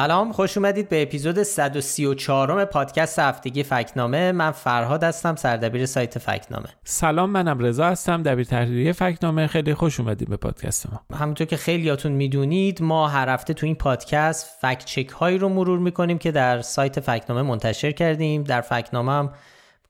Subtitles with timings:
[0.00, 4.32] سلام خوش اومدید به اپیزود 134 پادکست هفتگی فکنامه.
[4.32, 6.66] من فرهاد هستم سردبیر سایت فکنامه.
[6.84, 9.46] سلام منم رضا هستم دبیر تحریریه فکنامه.
[9.46, 11.16] خیلی خوش اومدید به پادکست ما.
[11.16, 15.78] همونطور که خیلیاتون می‌دونید ما هر هفته تو این پادکست فکت چک هایی رو مرور
[15.78, 18.42] می‌کنیم که در سایت فکنامه منتشر کردیم.
[18.42, 19.32] در فکنامه هم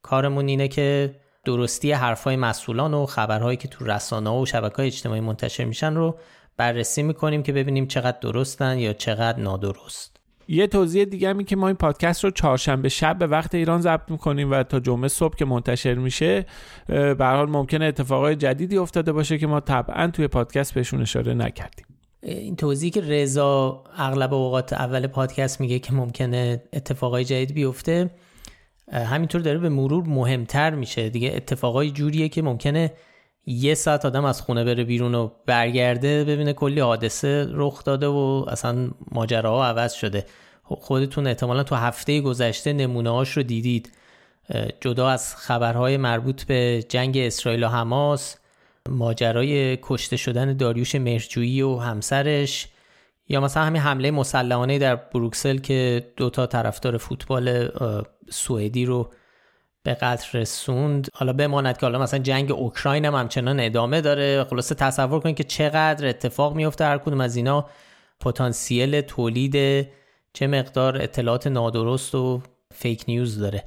[0.03, 5.64] کارمون اینه که درستی حرفهای مسئولان و خبرهایی که تو رسانه و شبکه اجتماعی منتشر
[5.64, 6.19] میشن رو
[6.61, 10.16] بررسی می‌کنیم که ببینیم چقدر درستن یا چقدر نادرست.
[10.48, 14.11] یه توضیح دیگه می که ما این پادکست رو چهارشنبه شب به وقت ایران ضبط
[14.11, 16.47] می‌کنیم و تا جمعه صبح که منتشر میشه
[16.86, 21.86] به حال ممکنه اتفاقای جدیدی افتاده باشه که ما طبعا توی پادکست بهشون اشاره نکردیم.
[22.22, 28.11] این توضیحی که رضا اغلب اوقات اول پادکست میگه که ممکنه اتفاقای جدید بیفته
[28.92, 31.08] همینطور داره به مرور مهمتر میشه.
[31.08, 32.92] دیگه اتفاقای جوریه که ممکنه
[33.46, 38.44] یه ساعت آدم از خونه بره بیرون و برگرده ببینه کلی حادثه رخ داده و
[38.48, 40.27] اصلا ماجراها عوض شده.
[40.62, 43.92] خودتون احتمالا تو هفته گذشته نمونه هاش رو دیدید.
[44.80, 48.36] جدا از خبرهای مربوط به جنگ اسرائیل و حماس
[48.88, 52.69] ماجرای کشته شدن داریوش مرجویی و همسرش
[53.28, 57.69] یا مثلا همین حمله مسلحانه در بروکسل که دوتا طرفدار فوتبال
[58.30, 59.10] سوئدی رو
[59.83, 61.09] به قتل رسوند.
[61.14, 64.44] حالا بماند که حالا مثلا جنگ اوکراین هم همچنان ادامه داره.
[64.44, 67.66] خلاصه تصور کنید که چقدر اتفاق میفته هر کدوم از اینا
[68.21, 69.87] پتانسیل تولید
[70.32, 72.43] چه مقدار اطلاعات نادرست و
[72.75, 73.65] فیک نیوز داره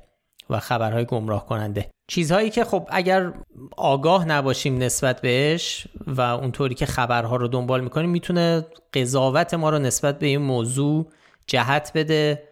[0.50, 1.90] و خبرهای گمراه کننده.
[2.08, 3.34] چیزهایی که خب اگر
[3.78, 9.80] آگاه نباشیم نسبت بهش و اونطوری که خبرها رو دنبال می‌کنیم می‌تونه قضاوت ما رو
[9.80, 11.12] نسبت به این موضوع
[11.48, 12.44] جهت بده.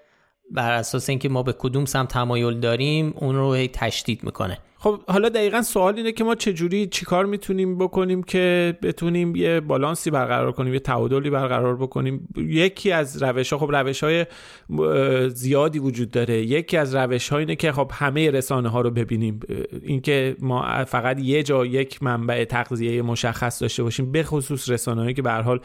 [0.52, 4.58] بر اساس اینکه ما به کدوم سمت تمایل داریم اون رو تشدید می‌کنه.
[4.84, 10.12] خب حالا دقیقا سوال اینه که ما چجوری چیکار می‌تونیم بکنیم که بتونیم یه بالانسی
[10.12, 12.28] برقرار کنیم یه تعادلی برقرار بکنیم.
[12.38, 14.26] یکی از روش ها خب روش های
[15.30, 16.42] زیادی وجود داره.
[16.46, 19.40] یکی از روش ها اینه که خب همه رسانه ها رو ببینیم.
[19.82, 25.22] اینکه ما فقط یه جا یک منبع تغذیه مشخص داشته باشیم به خصوص رسانه که
[25.22, 25.60] به حال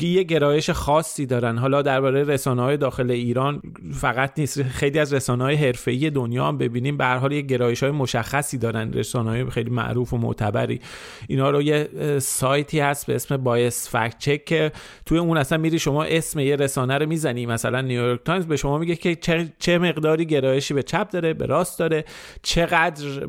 [0.00, 1.58] یه گرایش خاصی دارن.
[1.58, 3.62] حالا درباره رسانه های داخل ایران
[3.92, 4.62] فقط نیست.
[4.62, 6.96] خیلی از رسانه های حرفه‌ای دنیا هم ببینیم.
[6.96, 10.80] به حال یه گرایش های مشخص مشخصی دارن رسانه‌های خیلی معروف و معتبری.
[11.28, 14.72] اینا رو یه سایتی هست به اسم bias fact check که
[15.06, 17.46] توی اون اصلا میری شما اسم یه رسانه رو می‌زنی.
[17.46, 19.16] مثلا نیویورک تایمز به شما میگه که
[19.58, 22.04] چه مقداری گرایشی به چپ داره به راست داره
[22.42, 23.26] چقدر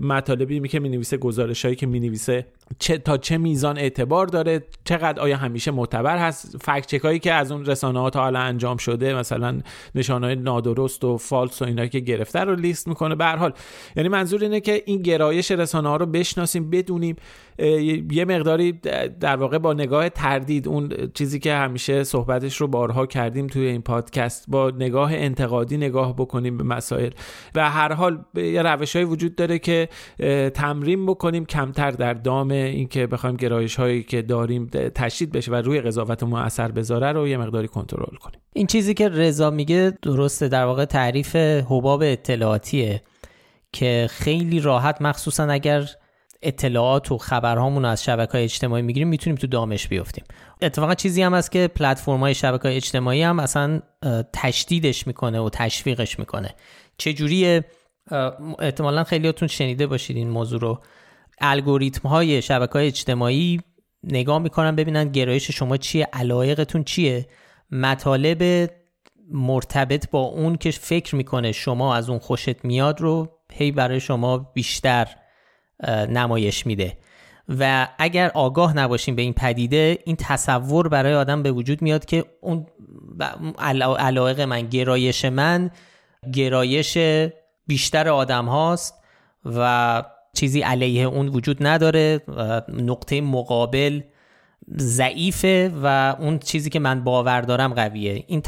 [0.00, 2.46] مطالبی می که می‌نویسه گزارشهایی که می‌نویسه
[2.78, 6.56] چه تا چه میزان اعتبار داره چقدر آیا همیشه معتبر هست.
[6.56, 9.60] فکت چکایی که از اون رسانه ها تا حالا انجام شده مثلا
[9.94, 13.14] نشانه نادرست و فالس و اینا که گرفته رو لیست می‌کنه.
[13.14, 13.52] به حال
[13.96, 17.16] یعنی منظور اینه که این گرایش رسانه ها رو بشناسیم بدونیم
[18.10, 18.72] یه مقداری
[19.20, 23.82] در واقع با نگاه تردید اون چیزی که همیشه صحبتش رو بارها کردیم توی این
[23.82, 27.10] پادکست با نگاه انتقادی نگاه بکنیم به مسائل.
[27.54, 29.88] و هر حال یه روش های وجود داره که
[30.54, 35.80] تمرین بکنیم کمتر در دام اینکه بخوایم گرایش هایی که داریم تشدید بشه و روی
[35.80, 38.40] قضاوتمون اثر بذاره رو یه مقداری کنترل کنیم.
[38.52, 43.02] این چیزی که رضا میگه درسته در واقع تعریف حباب اطلاعاتیه
[43.72, 45.84] که خیلی راحت مخصوصا اگر
[46.42, 50.24] اطلاعات و خبرهامون از شبکه های اجتماعی می‌گیریم می‌تونیم تو دامش بیفتیم.
[50.62, 53.80] اتفاقا چیزی هم هست که پلتفرم های شبکه های اجتماعی هم اصلا
[54.32, 56.54] تشدیدش می‌کنه و تشویقش می‌کنه.
[56.98, 57.60] چجوری
[58.58, 60.80] احتمالا خیلیاتون شنیده باشید این موضوع رو.
[61.40, 63.60] الگوریتم های شبکه های اجتماعی
[64.04, 67.26] نگاه می‌کنن ببینن گرایش شما چیه علایقتون چیه.
[67.70, 68.70] مطالب
[69.30, 74.38] مرتبط با اون که فکر می‌کنه شما از اون خوشت میاد رو هی برای شما
[74.38, 75.08] بیشتر
[75.88, 76.96] نمایش میده.
[77.48, 82.24] و اگر آگاه نباشیم به این پدیده این تصور برای آدم به وجود میاد که
[82.40, 82.66] اون
[83.98, 85.70] علایق من گرایش من
[86.32, 86.98] گرایش
[87.66, 88.94] بیشتر آدم هاست
[89.44, 90.02] و
[90.34, 92.20] چیزی علیه اون وجود نداره
[92.68, 94.00] نقطه مقابل
[94.78, 98.24] ضعیفه و اون چیزی که من باور دارم قویه.
[98.26, 98.42] این,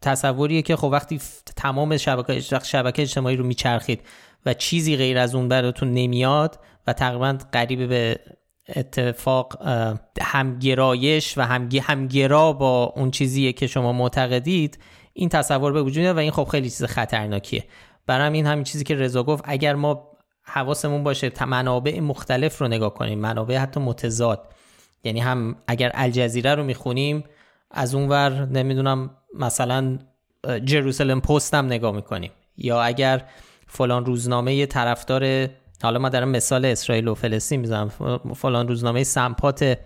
[0.00, 1.20] تصوریه که خب وقتی
[1.56, 4.00] تمام شبکه شبکه اجتماعی رو میچرخید
[4.46, 8.20] و چیزی غیر از اون براتون نمیاد و تقریبا قریب به
[8.76, 9.68] اتفاق
[10.20, 14.78] همگرایش و همگی همگرا با اون چیزیه که شما معتقدید
[15.12, 17.64] این تصور به وجود و این خب خیلی چیز خطرناکیه.
[18.06, 20.08] برای این همین چیزی که رضا گفت اگر ما
[20.42, 24.52] حواسمون باشه منابع مختلف رو نگاه کنیم منابع حتی متضاد
[25.04, 27.24] یعنی هم اگر الجزیره رو می‌خونیم
[27.70, 29.98] از اونور نمی‌دونم مثلا
[30.64, 32.30] جروسلم پست هم نگاه می‌کنیم.
[32.56, 33.24] یا اگر
[33.66, 35.48] فلان روزنامه طرفدار
[35.82, 37.88] حالا ما دارم مثال اسرائیل و فلسطین می‌زنم.
[38.36, 39.78] فلان روزنامه سمپات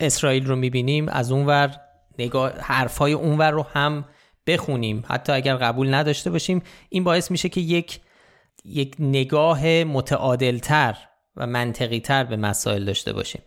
[0.00, 1.70] اسرائیل رو می‌بینیم از اونور
[2.18, 4.04] نگاه حرفای اونور رو هم
[4.46, 5.04] بخونیم.
[5.08, 8.00] حتی اگر قبول نداشته باشیم این باعث میشه که یک
[8.64, 10.96] یک نگاه متعادلتر
[11.36, 13.42] و منطقی تر به مسائل داشته باشیم.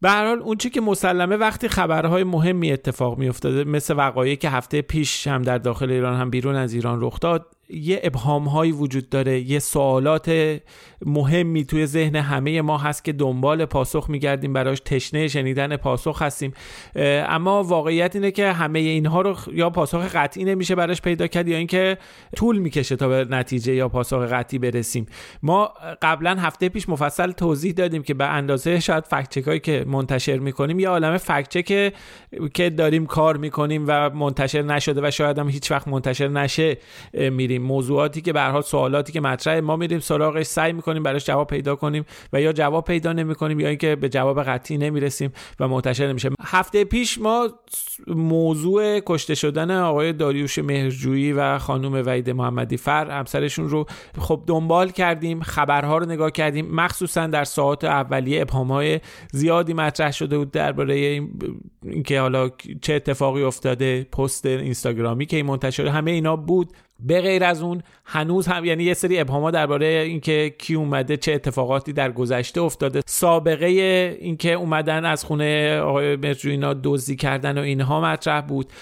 [0.00, 4.82] به هر حال اون که مسلمه وقتی خبرهای مهمی اتفاق میافتاده مثل وقایعی که هفته
[4.82, 9.08] پیش هم در داخل ایران هم بیرون از ایران رخ داد یه ابهام هایی وجود
[9.08, 10.58] داره یه سوالات
[11.06, 16.52] مهمی توی ذهن همه ما هست که دنبال پاسخ میگردیم براش تشنه شنیدن پاسخ هستیم.
[16.96, 21.56] اما واقعیت اینه که همه اینها رو یا پاسخ قطعی نمیشه براش پیدا کرد یا
[21.56, 21.98] اینکه
[22.36, 25.06] طول می‌کشه تا به نتیجه یا پاسخ قطعی برسیم.
[25.42, 25.72] ما
[26.02, 30.80] قبلا هفته پیش مفصل توضیح دادیم که به اندازه شاید فکت هایی که منتشر می‌کنیم
[30.80, 31.66] یه عالمه فکت
[32.54, 36.78] که داریم کار می‌کنیم و منتشر نشده و شاید هم هیچ وقت منتشر نشه
[37.14, 37.51] میریم.
[37.58, 41.76] موضوعاتی که به حال سوالاتی که مطرح ما میریم سراغش سعی می‌کنیم براش جواب پیدا
[41.76, 46.30] کنیم و یا جواب پیدا نمی‌کنیم یا اینکه به جواب قطعی نمی‌رسیم و منتشر نمیشه.
[46.42, 47.48] هفته پیش ما
[48.06, 53.86] موضوع کشته شدن آقای داریوش مهرجویی و خانم وحید محمدی فر همسرشون رو
[54.18, 56.74] خب دنبال کردیم خبرها رو نگاه کردیم.
[56.74, 59.00] مخصوصا در ساعات اولیه ابهامهای
[59.32, 60.94] زیادی مطرح شده بود درباره
[61.82, 62.50] اینکه حالا
[62.82, 64.04] چه اتفاقی افتاده.
[64.04, 66.72] پست اینستاگرامی که منتشر همه اینا بود.
[67.06, 71.32] به غیر از اون هنوز هم یعنی یه سری ابهاما درباره اینکه کی اومده چه
[71.32, 73.66] اتفاقاتی در گذشته افتاده سابقه
[74.20, 78.72] اینکه اومدن از خونه آقای مرجوینا دزدی کردن و اینها مطرح بود.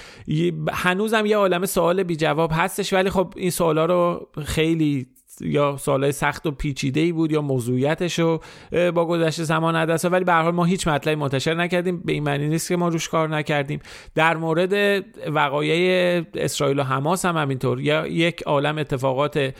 [0.72, 5.06] هنوز هم یه عالم سوال بی جواب هستش ولی خب این سوالا رو خیلی
[5.40, 8.40] یا سالهای سخت و پیچیده ای بود یا موضوعیتش رو
[8.72, 12.00] با گذشته زمان عدسه ولی به حال ما هیچ مطلبی منتشر نکردیم.
[12.00, 13.80] به این معنی نیست که ما روش کار نکردیم.
[14.14, 17.80] در مورد وقایع اسرائیل و حماس هم همینطور.
[17.80, 19.54] یا یک عالم اتفاقات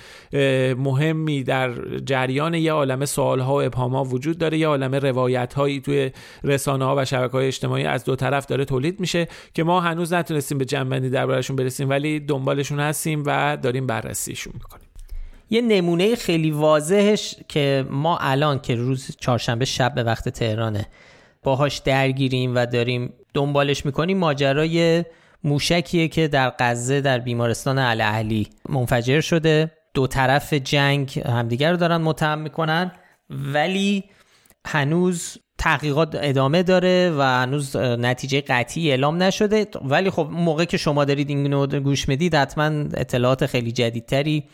[0.79, 4.59] مهمی در جریان یه عالم سوال ها و ابهام ها وجود داره.
[4.59, 6.11] یه عالم روایت هایی توی
[6.45, 10.13] رسانه ها و شبکه های اجتماعی از دو طرف داره تولید میشه که ما هنوز
[10.13, 14.90] نتونستیم به جنبندی دربارشون برسیم ولی دنبالشون هستیم و داریم بررسیشون می‌کنیم.
[15.51, 20.87] یه نمونه خیلی واضحش که ما الان که روز چهارشنبه شب به وقت تهرانه
[21.43, 25.05] باهاش درگیریم و داریم دنبالش می‌کنیم ماجرای
[25.45, 29.73] موشکیه که در غزه در بیمارستان الاهلی منفجر شده.
[29.95, 32.93] دو طرف جنگ همدیگر رو دارن متهم می‌کنن
[33.31, 34.05] ولی
[34.67, 39.67] هنوز تحقیقات ادامه داره و هنوز نتیجه قطعی اعلام نشده.
[39.85, 42.65] ولی خب موقع که شما دارید این گوش می‌دید حتما
[42.95, 44.45] اطلاعات خیلی جدیدتری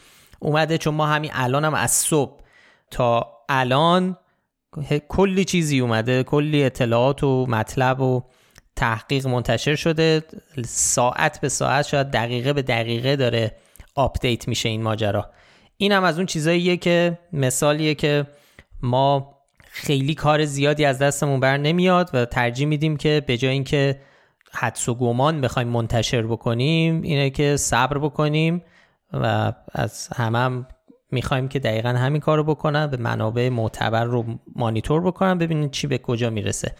[0.40, 2.40] اومده چون ما همین الان هم از صبح
[2.90, 4.16] تا الان
[5.08, 8.22] کلی چیزی اومده کلی اطلاعات و مطلب و
[8.76, 10.22] تحقیق منتشر شده.
[10.66, 13.56] ساعت به ساعت شاید دقیقه به دقیقه داره
[13.94, 15.30] آپدیت میشه این ماجرا.
[15.76, 18.26] این هم از اون چیزاییه که مثالیه که
[18.82, 19.36] ما
[19.70, 24.00] خیلی کار زیادی از دستمون بر نمیاد و ترجیح میدیم که به جای اینکه
[24.52, 28.62] حدس و گمان بخوایم منتشر بکنیم اینه که صبر بکنیم.
[29.12, 30.66] و از همه هم
[31.10, 35.86] می‌خوایم که دقیقا همین کار رو بکنن به منابع معتبر رو مانیتور بکنن ببینید چی
[35.86, 36.74] به کجا می‌رسه.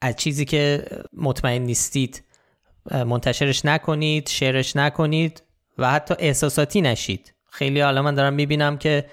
[0.00, 2.24] از چیزی که مطمئن نیستید
[2.90, 5.42] منتشرش نکنید شیرش نکنید
[5.78, 7.34] و حتی احساساتی نشید.
[7.50, 9.04] خیلی حالا من دارم می‌بینم که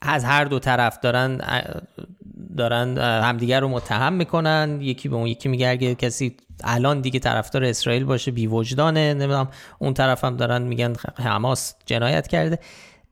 [0.00, 1.40] از هر دو طرف دارن
[2.56, 4.78] دارن همدیگر رو متهم می‌کنن.
[4.80, 9.48] یکی به اون یکی میگه اگه کسی الان دیگه طرفدار اسرائیل باشه بی وجدانه نمی‌دونم
[9.78, 12.58] اون طرف هم دارن میگن حماس جنایت کرده.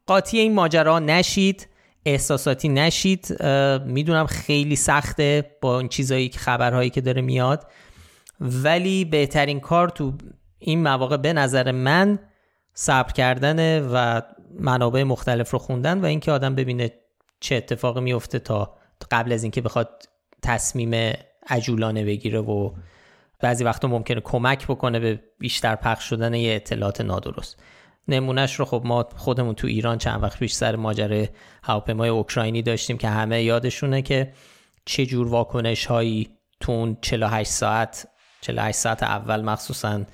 [0.07, 1.69] قاطی این ماجرا نشید
[2.05, 3.43] احساساتی نشید.
[3.85, 7.67] می‌دونم خیلی سخته با این چیزایی که خبرهایی که داره میاد.
[8.41, 10.13] ولی بهترین کار تو
[10.59, 12.19] این مواقع به نظر من
[12.75, 14.23] صبر کردنه و
[14.59, 16.93] منابع مختلف رو خوندن و اینکه آدم ببینه
[17.41, 18.77] چه اتفاقی میفته تا
[19.11, 20.09] قبل از اینکه بخواد
[20.43, 21.15] تصمیم
[21.49, 22.71] عجولانه بگیره و
[23.41, 27.63] بعضی وقتا ممکنه کمک بکنه به بیشتر پخش شدن یه اطلاعات نادرست.
[28.09, 31.29] نمونهش رو خب ما خودمون تو ایران چند وقت پیش سر ماجرای
[31.63, 34.33] هواپیمای اوکراینی داشتیم که همه یادشونه که
[34.85, 36.29] چه جور واکنش هایی
[36.61, 38.09] تو اون 48 ساعت
[38.41, 40.05] 48 ساعت اول مخصوصا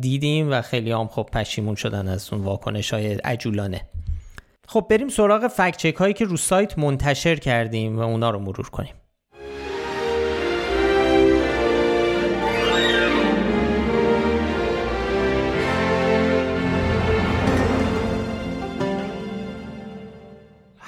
[0.00, 3.80] دیدیم و خیلی هم خب پشیمون شدن از اون واکنش های عجولانه.
[4.66, 8.94] خب بریم سراغ فکچک هایی که رو سایت منتشر کردیم و اونا رو مرور کنیم.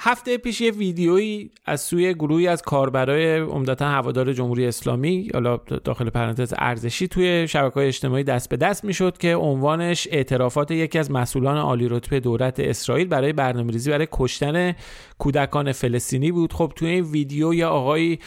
[0.01, 6.09] هفته پیش یه ویدیویی از سوی گروهی از کاربرای عمدتا هوادار جمهوری اسلامی حالا داخل
[6.09, 11.57] پرانتز ارزشی توی شبکه‌های اجتماعی دست به دست می‌شد که عنوانش اعترافات یکی از مسئولان
[11.57, 14.75] عالی رتبه دولت اسرائیل برای برنامه‌ریزی برای کشتن
[15.17, 16.53] کودکان فلسطینی بود.
[16.53, 18.19] خب توی این ویدیو یه آقایی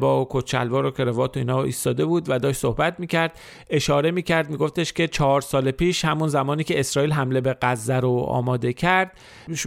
[0.00, 3.38] با کچلوار و کروات و اینا ایستاده بود و داشت صحبت می‌کرد
[3.70, 8.10] اشاره می‌کرد میگفتش که چهار سال پیش همون زمانی که اسرائیل حمله به غزه رو
[8.10, 9.12] آماده کرد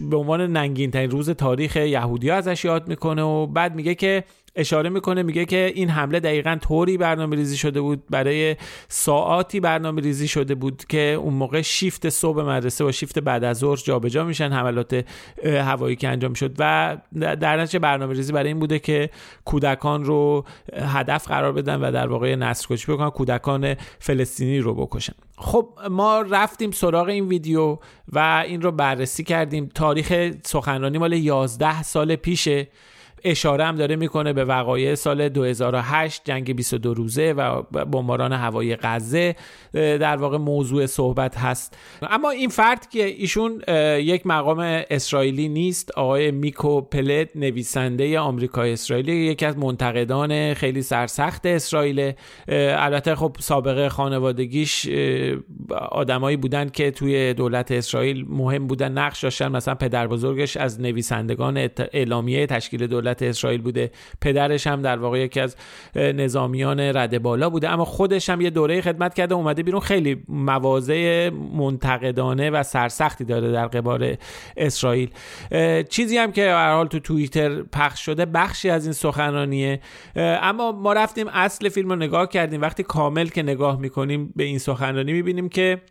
[0.09, 4.23] به عنوان ننگین ترین روز تاریخ یهودی ازش یاد می‌کنه و بعد میگه که
[4.55, 8.55] اشاره می‌کنه میگه که این حمله دقیقا طوری برنامه ریزی شده بود برای
[8.87, 13.57] ساعاتی برنامه ریزی شده بود که اون موقع شیفت صبح مدرسه با شیفت بعد از
[13.57, 15.05] ظهر جابجا میشن حملات
[15.45, 16.55] هوایی که انجام شد.
[16.59, 19.09] و در نتیجه برنامه ریزی برای این بوده که
[19.45, 25.13] کودکان رو هدف قرار بدن و در واقع نسل کشی بکنن کودکان فلسطینی رو بکشن.
[25.37, 27.77] خب ما رفتیم سراغ این ویدیو
[28.13, 29.69] و این رو بررسی کردیم.
[29.75, 32.67] تاریخ سخنرانی مال 11 سال پیشه.
[33.25, 39.35] اشاره هم داره می‌کنه به وقایع سال 2008 جنگ 22 روزه و بمباران هوایی غزه
[39.73, 41.77] در واقع موضوع صحبت هست.
[42.01, 43.61] اما این فرد که ایشون
[43.99, 51.45] یک مقام اسرائیلی نیست آقای میکو پلت نویسنده آمریکای اسرائیلی یکی از منتقدان خیلی سرسخت
[51.45, 52.11] اسرائیل
[52.47, 54.89] البته خب سابقه خانوادگیش
[55.91, 61.69] آدمایی بودن که توی دولت اسرائیل مهم بودن نقش داشتن مثلا پدر بزرگش از نویسندگان
[61.93, 63.91] اعلامیه تشکیل دولت اسرائیل بوده.
[64.21, 65.55] پدرش هم در واقع یکی از
[65.95, 67.69] نظامیان رده بالا بوده.
[67.69, 69.81] اما خودش هم یه دوره خدمت کرده اومده بیرون.
[69.81, 74.15] خیلی مواضع منتقدانه و سرسختی داره در قبال
[74.57, 75.09] اسرائیل.
[75.89, 79.79] چیزی هم که هر حال تو توییتر پخش شده بخشی از این سخنرانیه.
[80.15, 82.61] اما ما رفتیم اصل فیلم رو نگاه کردیم.
[82.61, 85.81] وقتی کامل که نگاه می‌کنیم به این سخنرانی می‌بینیم که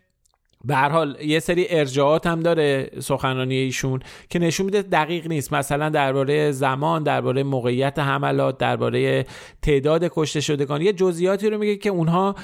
[0.63, 5.53] به هر حال یه سری ارجاعات هم داره سخنرانی ایشون که نشون میده دقیق نیست.
[5.53, 9.25] مثلا درباره زمان درباره موقعیت حملات درباره
[9.61, 10.81] تعداد کشته شدگان.
[10.81, 12.35] یه جزئیاتی رو میگه که اونها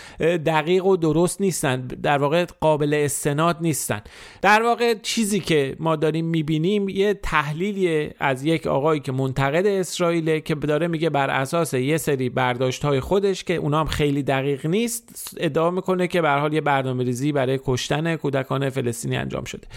[0.46, 1.88] دقیق و درست نیستن.
[1.88, 4.01] در واقع قابل استناد نیستن.
[4.41, 10.39] در واقع چیزی که ما داریم می‌بینیم یه تحلیلی از یک آقایی که منتقد اسرائیل
[10.39, 14.65] که داره میگه بر اساس یه سری برداشت های خودش که اونها هم خیلی دقیق
[14.65, 19.67] نیست ادعا می‌کنه که به حال یه برنامه‌ریزی برای کشتن کودکان فلسطینی انجام شده.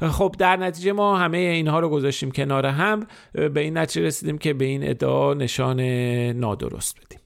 [0.00, 3.06] خب در نتیجه ما همه اینها رو گذاشتیم کنار هم.
[3.32, 5.80] به این نتیجه رسیدیم که به این ادعا نشان
[6.30, 7.18] نادرست بدیم.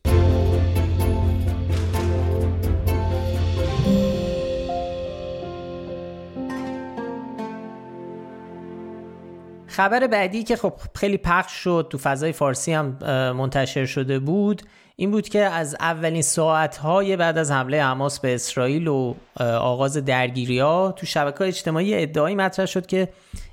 [9.66, 12.98] خبر بعدی که خب خیلی پخش شد تو فضای فارسی هم
[13.36, 14.62] منتشر شده بود
[15.00, 20.58] این بود که از اولین ساعتهای بعد از حمله حماس به اسرائیل و آغاز درگیری
[20.58, 23.08] ها تو شبکه اجتماعی ادعایی مطرح شد که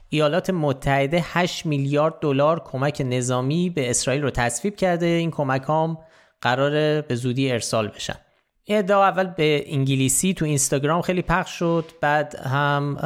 [0.09, 5.05] ایالات متحده 8 میلیارد دلار کمک نظامی به اسرائیل رو تصویب کرده.
[5.05, 5.97] این کمک هم
[6.41, 8.17] قرار به زودی ارسال بشن.
[8.63, 12.97] این ادعا اول به انگلیسی تو اینستاگرام خیلی پخش شد بعد هم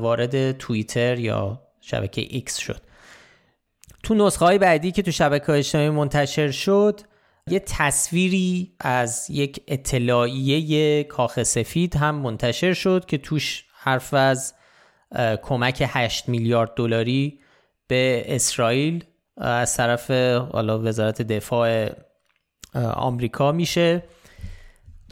[0.00, 2.80] وارد توییتر یا شبکه ایکس شد.
[4.02, 7.00] تو نسخه های بعدی که تو شبکه اجتماعی منتشر شد
[7.50, 14.54] یه تصویری از یک اطلاعیه کاخ سفید هم منتشر شد که توش حرف از
[15.42, 17.38] کمک 8 میلیارد دلاری
[17.86, 19.04] به اسرائیل
[19.36, 20.10] از طرف
[20.52, 21.90] حالا وزارت دفاع
[22.74, 24.02] آمریکا میشه.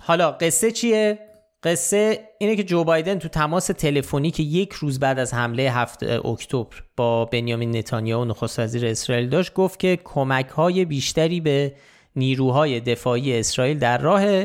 [0.00, 1.18] حالا قصه چیه؟
[1.62, 6.02] قصه اینه که جو بایدن تو تماس تلفنی که یک روز بعد از حمله هفت
[6.02, 11.74] اکتبر با بنیامین نتانیاهو نخست وزیر اسرائیل داشت گفت که کمک های بیشتری به
[12.16, 14.45] نیروهای دفاعی اسرائیل در راه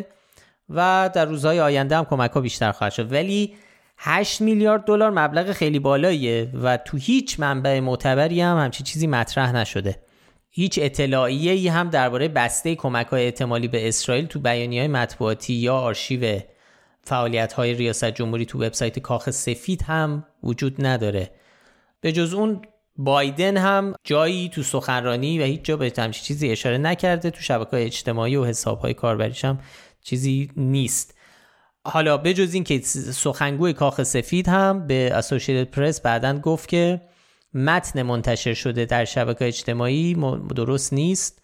[0.69, 3.11] و در روزهای آینده هم کمک ها بیشتر خواهد شد.
[3.11, 3.55] ولی
[3.97, 9.51] 8 میلیارد دلار مبلغ خیلی بالاییه و تو هیچ منبع معتبری هم همچی چیزی مطرح
[9.51, 9.99] نشده.
[10.49, 15.53] هیچ اطلاعیه ای هم درباره بسته کمک های احتمالی به اسرائیل تو بیانیه های مطبوعاتی
[15.53, 16.39] یا آرشیو
[17.03, 21.31] فعالیت های ریاست جمهوری تو وبسایت کاخ سفید هم وجود نداره.
[22.01, 22.61] به جز اون
[22.97, 27.85] بایدن هم جایی تو سخنرانی و هیچ جا به همچین چیزی اشاره نکرده تو شبکه
[27.85, 29.59] اجتماعی و حساب های کاربریش هم
[30.03, 31.17] چیزی نیست.
[31.85, 32.79] حالا بجز این که
[33.13, 37.01] سخنگوی کاخ سفید هم به اسوسییتد پرس بعدا گفت که
[37.53, 40.13] متن منتشر شده در شبکه اجتماعی
[40.55, 41.41] درست نیست.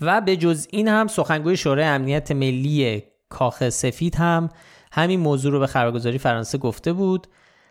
[0.00, 4.48] و به جز این هم سخنگوی شورای امنیت ملی کاخ سفید هم
[4.92, 7.26] همین موضوع رو به خبرگزاری فرانسه گفته بود.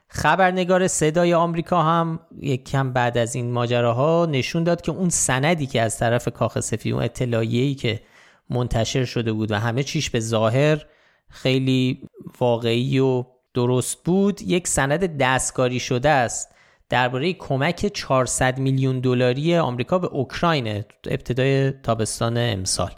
[0.08, 5.68] خبرنگار صدای آمریکا هم یک کم بعد از این ماجراها نشون داد که اون سندی
[5.68, 8.02] که از طرف کاخ سفید اون اطلاعیه‌ای که
[8.50, 10.86] منتشر شده بود و همه چیش به ظاهر
[11.30, 12.02] خیلی
[12.40, 16.50] واقعی و درست بود یک سند دستکاری شده است.
[16.90, 22.92] درباره کمک 400 میلیون دلاری آمریکا به اوکراین ابتدای تابستان امسال.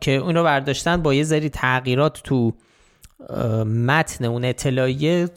[0.00, 2.52] که اون رو برداشتن با یه ذری تغییرات تو
[3.64, 5.28] متن اون اطلاعیه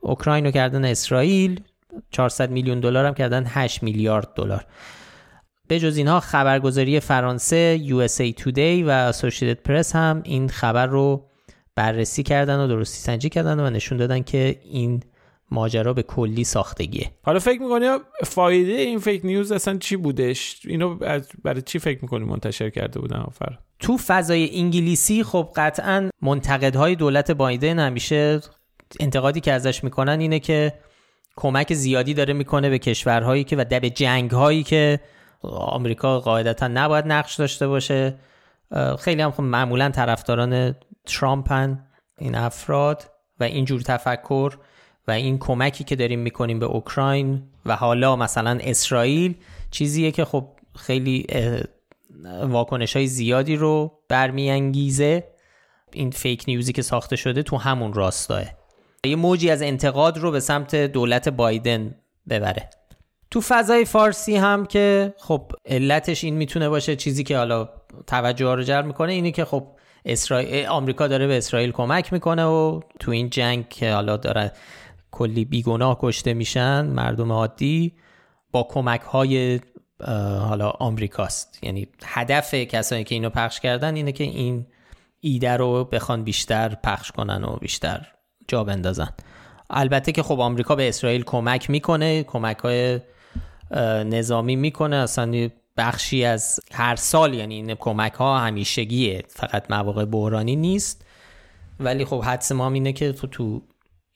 [0.00, 1.60] اوکراین رو کردن اسرائیل.
[2.10, 4.66] 400 میلیون دلار هم کردن 8 میلیارد دلار.
[5.68, 11.28] به جز اینها خبرگزاری فرانسه USA Today و Associated Press هم این خبر رو
[11.74, 15.02] بررسی کردن و درستی سنجی کردن و نشون دادن که این
[15.50, 17.10] ماجرا به کلی ساختگیه.
[17.22, 17.86] حالا فکر می‌کنی
[18.24, 20.98] فایده این فیک نیوز اصلا چی بودش؟ اینو
[21.44, 27.30] برای چی فکر می‌کنی منتشر کرده بودن آفر تو فضای انگلیسی خب قطعا منتقدهای دولت
[27.30, 28.40] بایدن همیشه
[29.00, 30.72] انتقادی که ازش می‌کنن اینه که
[31.36, 35.00] کمک زیادی داره می‌کنه به کشورهایی که و به جنگ هایی که
[35.42, 38.14] آمریکا قاعدتا نباید نقش داشته باشه.
[38.98, 40.74] خیلی هم خب معمولا طرفداران
[41.06, 41.86] ترامپن
[42.18, 43.10] این افراد
[43.40, 44.58] و اینجور تفکر
[45.08, 49.34] و این کمکی که داریم می‌کنیم به اوکراین و حالا مثلا اسرائیل
[49.70, 51.26] چیزیه که خب خیلی
[52.42, 55.24] واکنش های زیادی رو برمیانگیزه.
[55.92, 58.44] این فیک نیوزی که ساخته شده تو همون راستاه.
[59.06, 61.94] یه موجی از انتقاد رو به سمت دولت بایدن
[62.28, 62.70] ببره.
[63.30, 67.68] تو فضای فارسی هم که خب علتش این می‌تونه باشه چیزی که حالا
[68.06, 69.66] توجه رو جلب می‌کنه اینه که خب
[70.04, 74.52] اسرائیل آمریکا داره به اسرائیل کمک می‌کنه و تو این جنگ که حالا داره
[75.10, 77.94] کلی بیگناه کشته میشن مردم عادی
[78.52, 79.60] با کمک های
[80.40, 81.58] حالا آمریکاست.
[81.62, 84.66] یعنی هدف کسانی که اینو پخش کردن اینه که این
[85.20, 88.06] ایده رو بخوان بیشتر پخش کنن و بیشتر
[88.52, 89.08] جا بندازن.
[89.70, 93.00] البته که خب آمریکا به اسرائیل کمک می‌کنه کمک های
[94.04, 94.96] نظامی می‌کنه.
[94.96, 99.22] اصلا بخشی از هر سال یعنی این کمک ها همیشگیه.
[99.28, 101.04] فقط مواقع بحرانی نیست.
[101.80, 103.62] ولی خب حدس ما اینه که تو تو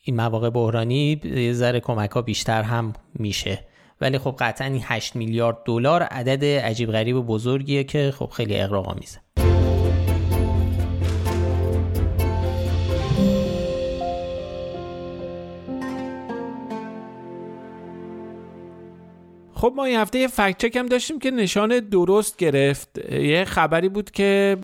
[0.05, 3.65] این مواقع بحرانی یه ذره کمک ها بیشتر هم میشه.
[4.01, 8.61] ولی خب قطعا این 8 میلیارد دلار عدد عجیب غریب و بزرگیه که خب خیلی
[8.61, 9.19] اقراق آمیزه.
[19.59, 23.13] خب ما این هفته یه فکت چک هم داشتیم که نشان درست گرفت.
[23.13, 24.59] یه خبری بود که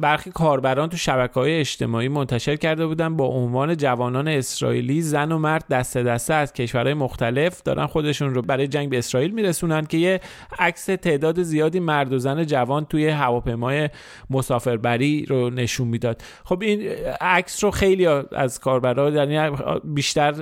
[0.00, 5.38] برخی کاربران تو شبکه های اجتماعی منتشر کرده بودن با عنوان جوانان اسرائیلی زن و
[5.38, 9.98] مرد دست دسته از کشورهای مختلف دارن خودشون رو برای جنگ به اسرائیل میرسونن که
[9.98, 10.20] یه
[10.58, 13.88] عکس تعداد زیادی مرد و زن جوان توی هواپیمای
[14.30, 16.22] مسافربری رو نشون می‌داد.
[16.44, 16.88] خب این
[17.20, 20.34] عکس رو خیلی از کاربرا یعنی بیشتر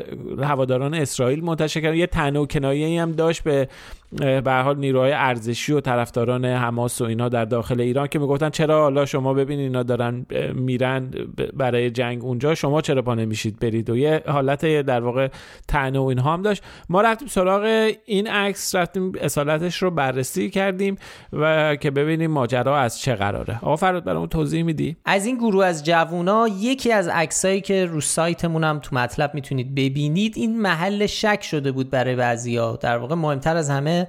[0.43, 1.97] هواداران اسرائیل منتشر کردن.
[1.97, 3.69] یه تنه و کنایه‌ای هم داشت به
[4.17, 8.83] به حال نیروهای ارزشی و طرفداران حماس و اینا در داخل ایران که می‌گفتن چرا
[8.83, 11.11] حالا شما ببینید اینا دارن میرن
[11.55, 15.29] برای جنگ اونجا شما چرا پا نمیشید برید؟ و یه حالت در واقع
[15.69, 16.63] طعنه و اینها هم داشت.
[16.89, 20.97] ما رفتیم سراغ این عکس رفتیم اصالتش رو بررسی کردیم
[21.33, 23.59] و که ببینیم ماجرا از چه قراره.
[23.63, 28.01] آقا فراد برامون توضیح میدی؟ از این گروه از جوونا یکی از عکسایی که رو
[28.01, 33.15] سایتمون هم تو مطلب می‌تونید ببینید این محل شک شده بود برای بعضیا در واقع
[33.15, 34.04] مهمتر از همه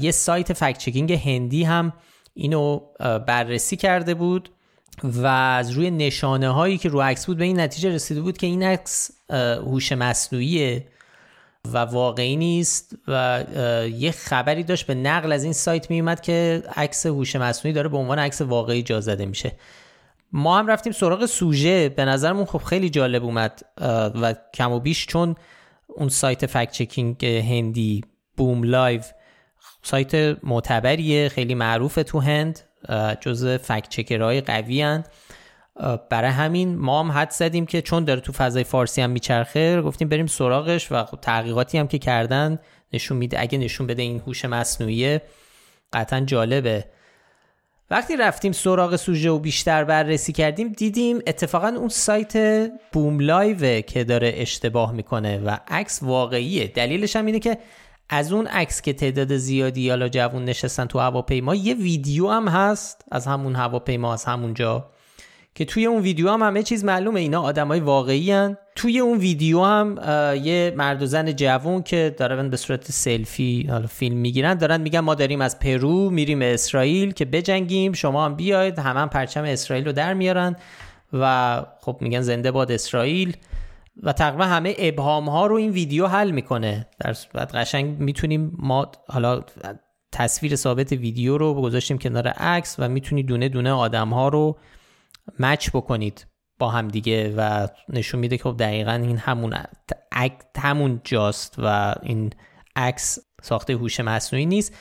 [0.00, 1.92] یه سایت فکت چکینگ هندی هم
[2.34, 2.80] اینو
[3.26, 4.50] بررسی کرده بود
[5.02, 8.46] و از روی نشانه هایی که رو عکس بود به این نتیجه رسیده بود که
[8.46, 10.86] این عکس هوش مصنوعیه
[11.72, 13.44] و واقعی نیست و
[13.92, 17.96] یه خبری داشت به نقل از این سایت میومد که عکس هوش مصنوعی داره به
[17.96, 19.52] عنوان عکس واقعی جا زده میشه.
[20.32, 21.88] ما هم رفتیم سراغ سوژه.
[21.88, 23.62] به نظرمون خب خیلی جالب اومد
[24.22, 25.34] و کم و بیش چون
[25.88, 28.04] اون سایت فکت چکینگ هندی
[28.36, 29.00] بوم لایو.
[29.82, 32.60] سایت معتبریه خیلی معروف تو هند
[33.20, 35.04] جزو fact checker های قوی هن.
[36.10, 40.08] برای همین ما هم حدس زدیم که چون داره تو فضای فارسی هم میچرخه گفتیم
[40.08, 42.58] بریم سراغش و خب تحقیقاتی هم که کردن
[42.92, 45.18] نشون میده اگه نشون بده این هوش مصنوعی
[45.92, 46.84] قطعا جالبه.
[47.90, 54.04] وقتی رفتیم سراغ سوژه و بیشتر بررسی کردیم دیدیم اتفاقا اون سایت بوم لایو که
[54.04, 56.66] داره اشتباه می‌کنه و عکس واقعیه.
[56.66, 57.58] دلیلش هم اینه که
[58.08, 63.04] از اون عکس که تعداد زیادی حالا جوون نشستن تو هواپیما یه ویدیو هم هست
[63.10, 64.90] از همون هواپیما از همونجا
[65.54, 68.56] که توی اون ویدیو هم همه چیز معلومه اینا آدمای واقعی هن.
[68.76, 69.98] توی اون ویدیو هم
[70.44, 75.00] یه مرد و زن جوون که دارن به صورت سلفی حالا فیلم می‌گیرن دارن میگن
[75.00, 79.84] ما داریم از پرو میریم اسرائیل که بجنگیم شما هم بیاید همه هم پرچم اسرائیل
[79.86, 80.56] رو در میارن
[81.12, 83.36] و خب میگن زنده باد اسرائیل
[84.02, 86.86] و تقریبا همه ابهام ها رو این ویدیو حل می‌کنه.
[87.00, 89.42] در صورت قشنگ می‌تونیم ما حالا
[90.12, 94.58] تصویر ثابت ویدیو رو گذاشتیم کنار عکس و می‌تونید دونه دونه آدم ها رو
[95.38, 96.26] مچ بکنید
[96.58, 99.54] با هم دیگه و نشون میده که خب دقیقا این همون
[100.56, 102.30] همون جاست و این
[102.76, 104.76] عکس ساخته هوش مصنوعی نیست.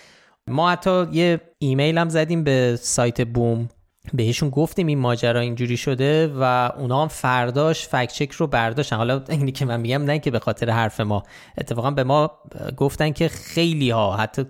[0.48, 3.70] ما حتی یه ایمیل هم زدیم به سایت بوم.
[4.14, 8.96] بهشون گفتیم این ماجرا اینجوری شده و اونا هم فرداش فکچک رو برداشتن.
[8.96, 11.24] حالا اینی که من میگم نه که به خاطر حرف ما.
[11.58, 12.32] اتفاقا به ما
[12.78, 14.46] گفتن که خیلی ها حتی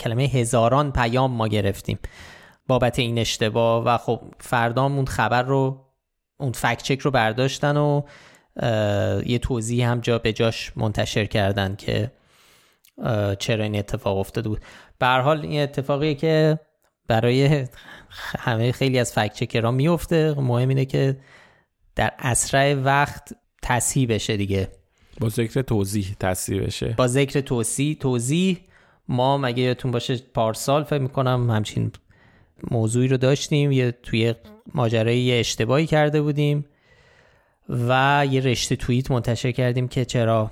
[0.00, 1.98] کلمه هزاران پیام ما گرفتیم
[2.66, 5.86] بابت این اشتباه و خب فردا اون خبر رو
[6.40, 8.02] اون فکچک رو برداشتن و
[9.26, 12.12] یه توضیح هم جا به جاش منتشر کردن که
[13.38, 14.60] چرا این اتفاق افتاده بود.
[14.98, 16.58] به حال این اتفاقیه که
[17.08, 17.66] برای
[18.38, 20.34] همه خیلی از فکت چکرها میفته.
[20.38, 21.16] مهم اینه که
[21.94, 24.68] در اسرع وقت تصحیح بشه دیگه.
[25.20, 26.94] با ذکر توضیح تصحیح بشه.
[26.98, 28.58] با ذکر توضیح توضیح.
[29.08, 31.92] ما مگه یادتون باشه پارسال فکر می‌کنم همچین
[32.70, 33.72] موضوعی رو داشتیم.
[33.72, 34.34] یه توی
[34.74, 36.64] ماجرای یه اشتباهی کرده بودیم
[37.68, 40.50] و یه رشته توییت منتشر کردیم که چرا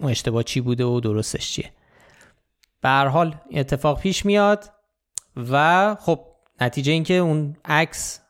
[0.00, 1.70] اون اشتباه چی بوده و درستش چیه.
[2.80, 4.64] به هر حال اتفاق پیش میاد.
[5.38, 6.20] و خب
[6.60, 8.20] نتیجه اینکه اون عکس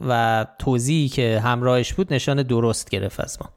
[0.00, 3.50] و توضیحی که همراهش بود نشان درست گرفت از ما.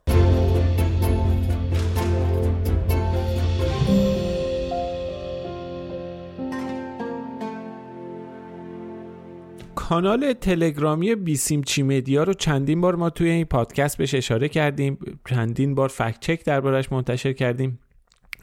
[9.74, 14.98] کانال تلگرامی بیسیمچی مدیا رو چندین بار ما توی این پادکست بهش اشاره کردیم.
[15.28, 17.78] چندین بار فکت چک دربارش منتشر کردیم.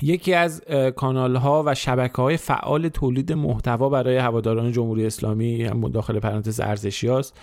[0.01, 0.61] یکی از
[0.95, 6.59] کانال ها و شبکه های فعال تولید محتوا برای هواداران جمهوری اسلامی هم داخل پرانتز
[6.59, 7.37] ارزشی هست.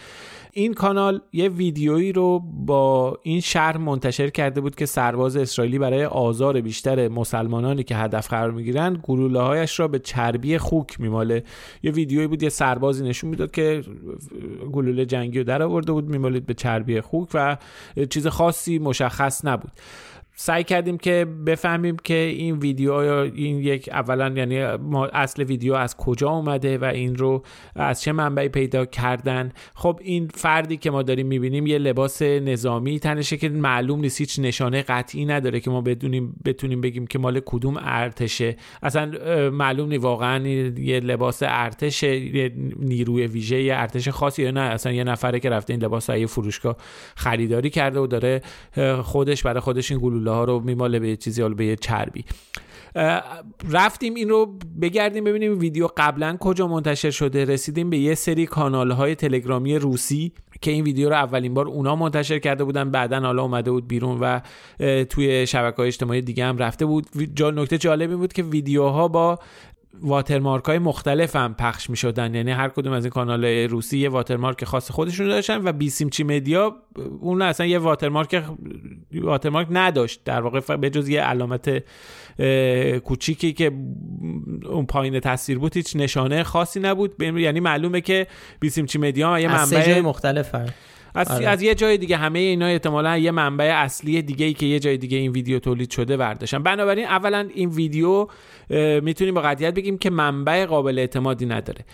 [0.52, 6.04] این کانال یه ویدیویی رو با این شرح منتشر کرده بود که سرباز اسرائیلی برای
[6.04, 11.44] آزار بیشتر مسلمانانی که هدف قرار می‌گیرن گلوله هایش را به چربی خوک میماله
[11.82, 13.82] یه ویدیویی بود یه سربازی نشون می‌داد که
[14.72, 17.56] گلوله جنگی رو در آورده بود میمالید به چربی خوک و
[18.10, 19.72] چیز خاصی مشخص نبود
[20.40, 25.74] سعی کردیم که بفهمیم که این ویدیو یا این یک اولا یعنی ما اصل ویدیو
[25.74, 27.42] از کجا اومده و این رو
[27.74, 29.52] از چه منبعی پیدا کردن.
[29.74, 34.38] خب این فردی که ما داریم می‌بینیم یه لباس نظامی تنشه که معلوم نیست هیچ
[34.38, 38.56] نشانه قطعی نداره که ما بدونیم بتونیم بگیم که مال کدوم ارتشه.
[38.82, 39.12] اصلا
[39.50, 40.48] معلوم نیست واقعا
[40.78, 42.04] یه لباس ارتش
[42.78, 44.60] نیروی ویژه یه ارتش خاصی یا نه.
[44.60, 46.76] اصلا یه نفره که رفته این لباس فروشگاه
[47.16, 48.42] خریداری کرده و داره
[49.02, 52.24] خودش برای خودش این ها رو میماله به چیزی حالا به یه چربی.
[53.70, 57.44] رفتیم این رو بگردیم ببینیم ویدیو قبلا کجا منتشر شده.
[57.44, 61.96] رسیدیم به یه سری کانال های تلگرامی روسی که این ویدیو رو اولین بار اونا
[61.96, 62.90] منتشر کرده بودن.
[62.90, 64.40] بعدا حالا اومده بود بیرون و
[65.04, 67.06] توی شبکه های اجتماعی دیگه هم رفته بود.
[67.34, 69.38] جا نکته جالبی بود که ویدیوها با
[69.94, 74.08] واترمارک های مختلف هم پخش می شدن یعنی هر کدوم از این کانال روسی یه
[74.08, 76.76] واترمارک خاص خودشون داشتن و بیسیمچی مدیا
[77.20, 78.42] اون اصلا یه واترمارک
[79.14, 80.24] واترمارک نداشت.
[80.24, 81.84] در واقع به جز یه علامت
[83.04, 83.72] کوچیکی که
[84.64, 87.22] اون پایین تصویر بود هیچ نشانه خاصی نبود.
[87.22, 88.26] یعنی معلومه که
[88.60, 90.54] بیسیمچی مدیا یه منبع مختلف
[91.18, 91.48] از, آره.
[91.48, 94.96] از یه جای دیگه همه اینا احتمالا یه منبع اصلی دیگه ای که یه جای
[94.96, 98.26] دیگه این ویدیو تولید شده برداشتن بنابراین اولا این ویدیو
[99.02, 101.84] می‌تونیم با قطعیت بگیم که منبع قابل اعتمادی نداره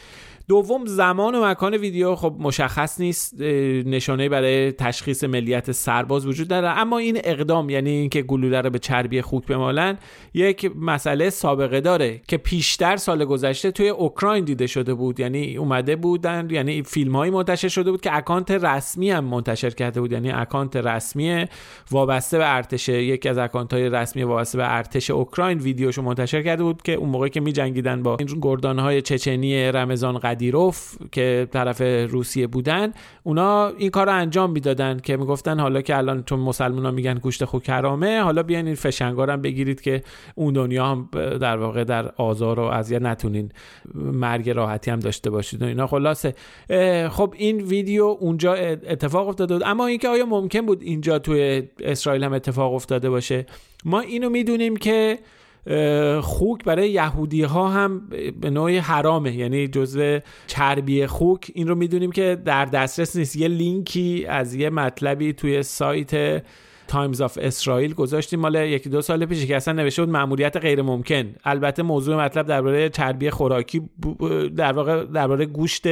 [0.48, 3.40] دوم زمان و مکان ویدیو خب مشخص نیست
[3.86, 8.78] نشانه برای تشخیص ملیت سرباز وجود داره اما این اقدام یعنی اینکه گلوله رو به
[8.78, 9.98] چربی خوک بمالن
[10.34, 15.20] یک مسئله سابقه داره که پیشتر سال گذشته توی اوکراین دیده شده بود.
[15.20, 20.00] یعنی اومده بودن یعنی فیلم هایی منتشر شده بود که اکانت رسمی هم منتشر کرده
[20.00, 20.12] بود.
[20.12, 21.46] یعنی اکانت رسمی
[21.90, 26.62] وابسته به ارتش یکی از اکانت های رسمی وابسته به ارتش اوکراین ویدیوشو منتشر کرده
[26.62, 31.80] بود که اون موقع که میجنگیدن با این گردان های چچنی رمضان قدیروف که طرف
[32.10, 32.92] روسیه بودن
[33.22, 37.14] اونا این کار رو انجام می‌دادن که می‌گفتن حالا که الان چون مسلمان ها میگن
[37.14, 40.02] گوشت خو کرامه حالا بیاین این فشنگارم بگیرید که
[40.34, 41.08] اون دنیا هم
[41.40, 43.52] در واقع در آزار و اذیت نتونین
[43.94, 45.86] مرگ راحتی هم داشته باشید و اینا.
[45.86, 46.34] خلاصه.
[47.10, 49.62] خب این ویدیو اونجا اتفاق افتاده بود.
[49.66, 53.46] اما اینکه آیا ممکن بود اینجا توی اسرائیل هم اتفاق افتاده باشه؟
[53.84, 55.18] ما اینو می‌دونیم که
[56.20, 58.08] خوک برای یهودی ها هم
[58.40, 59.36] به نوعی حرامه.
[59.36, 61.50] یعنی جزو چربی خوک.
[61.54, 63.36] این رو می‌دونیم که در دسترس نیست.
[63.36, 66.42] یه لینکی از یه مطلبی توی سایت
[66.94, 70.82] تایمز آف اسرائیل گذاشتیم مال یکی دو سال پیش که اصلا نوشته بود مأموریت غیر
[70.82, 73.82] ممکن البته موضوع مطلب درباره چربی خوراکی
[74.56, 75.84] در واقع درباره گوشت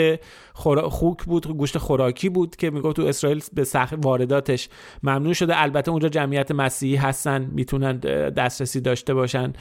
[0.88, 4.68] خوک بود گوشت خوراکی بود که می‌گفت تو اسرائیل به سختی وارداتش
[5.02, 5.62] ممنوع شده.
[5.62, 7.98] البته اونجا جمعیت مسیحی هستن می‌تونن
[8.36, 9.52] دسترسی داشته باشن.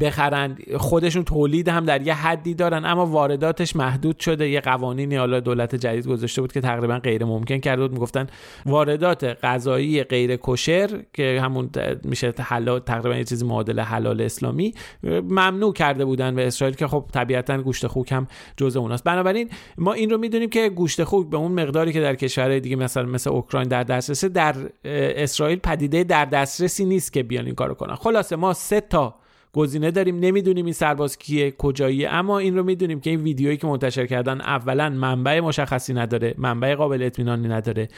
[0.00, 0.58] بخرن.
[0.76, 4.48] خودشون تولید هم در یه حدی دارن اما وارداتش محدود شده.
[4.48, 7.92] یه قوانینی حالا دولت جدید گذاشته بود که تقریبا غیر ممکن کرده بود.
[7.92, 8.26] می‌گفتن
[8.66, 11.70] واردات غذایی غیر کشر که همون
[12.04, 17.04] میشه حلال تقریبا یه چیزی معادل حلال اسلامی ممنوع کرده بودن به اسرائیل که خب
[17.12, 19.04] طبیعتا گوشت خوک هم جزء اوناست.
[19.04, 22.76] بنابراین ما این رو می‌دونیم که گوشت خوک به اون مقداری که در کشورهای دیگه
[22.76, 27.74] مثلا مثل اوکراین در دسترسه در اسرائیل پدیده در دسترسی نیست که بیان این کارو
[27.74, 27.94] کنن.
[27.94, 29.14] خلاصه ما سه تا
[29.56, 30.20] گزینه داریم.
[30.20, 34.40] نمی‌دونیم این سرباز کیه کجاییه اما این رو می‌دونیم که این ویدیویی که منتشر کردن
[34.40, 37.88] اولا منبع مشخصی نداره منبع قابل اطمینانی نداره.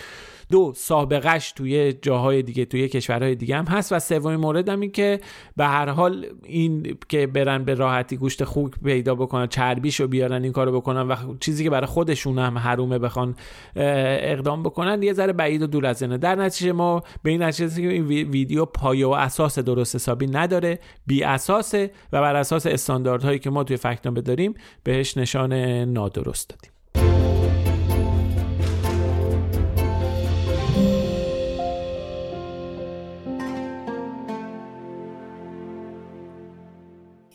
[0.51, 3.93] دو سابقش توی جاهای دیگه توی کشورهای دیگه هم هست.
[3.93, 5.21] و سومین مورد هم این که
[5.57, 10.53] به هر حال این که برن به راحتی گوشت خوک پیدا بکنن چربیشو بیارن این
[10.53, 13.37] کارو بکنن و چیزی که برای خودشون هم حرومه بخوان
[13.77, 17.89] اقدام بکنن یه ذره بعید و دور از در نتیجه ما به این نتیجه که
[17.89, 20.79] این ویدیو پایه و اساس درست حسابی نداره.
[21.07, 25.53] بی اساسه و بر اساس استانداردهایی که ما توی فکتنامه داریم بهش نشان
[25.85, 26.78] نادرست دادیم.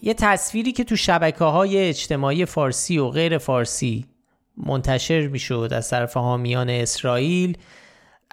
[0.05, 4.05] یه تصویری که تو شبکه های اجتماعی فارسی و غیر فارسی
[4.57, 7.57] منتشر می‌شد از طرف حامیان اسرائیل.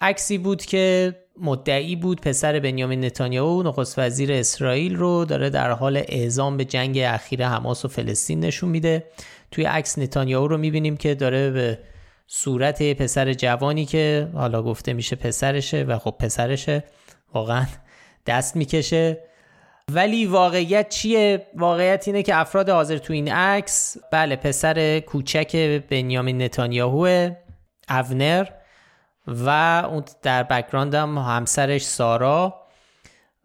[0.01, 5.97] عکسی بود که مدعی بود پسر بنیامین نتانیاهو نخست وزیر اسرائیل رو داره در حال
[5.97, 9.05] اعزام به جنگ اخیر حماس و فلسطین نشون میده.
[9.51, 11.79] توی عکس نتانیاهو رو می‌بینیم که داره به
[12.27, 16.85] صورت پسر جوانی که حالا گفته میشه پسرشه و خب پسرشه
[17.35, 17.67] واقعا
[18.27, 19.30] دست می‌کشه.
[19.95, 25.57] ولی واقعیت چیه؟ واقعیت اینه که افراد حاضر تو این عکس بله پسر کوچک
[25.91, 27.31] بنیامین نتانیاهو
[27.91, 28.47] اونر
[29.27, 29.49] و
[29.91, 32.61] اون در بکراند هم همسرش سارا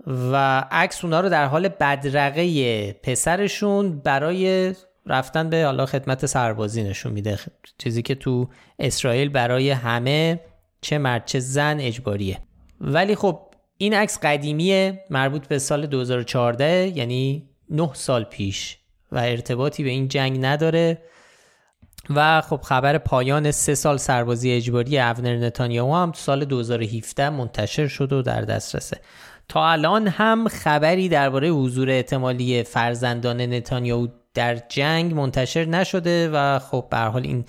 [0.08, 4.74] و عکس اونا رو در حال بدرقه پسرشون برای
[5.06, 7.40] رفتن به حالا خدمت سربازی نشون میده.
[7.78, 10.40] چیزی که تو اسرائیل برای همه
[10.82, 12.38] چه مرد چه زن اجباریه.
[12.82, 13.40] ولی خب
[13.78, 18.78] این عکس قدیمیه مربوط به سال 2014 یعنی 9 سال پیش
[19.12, 21.02] و ارتباطی به این جنگ نداره.
[22.10, 27.88] و خب خبر پایان سه سال سربازی اجباری اونر نتانیاهو هم تو سال 2017 منتشر
[27.88, 29.00] شد و در دسترسه.
[29.50, 36.88] تا الان هم خبری درباره حضور احتمالی فرزندان نتانیاهو در جنگ منتشر نشده و خب
[36.92, 37.46] به حال این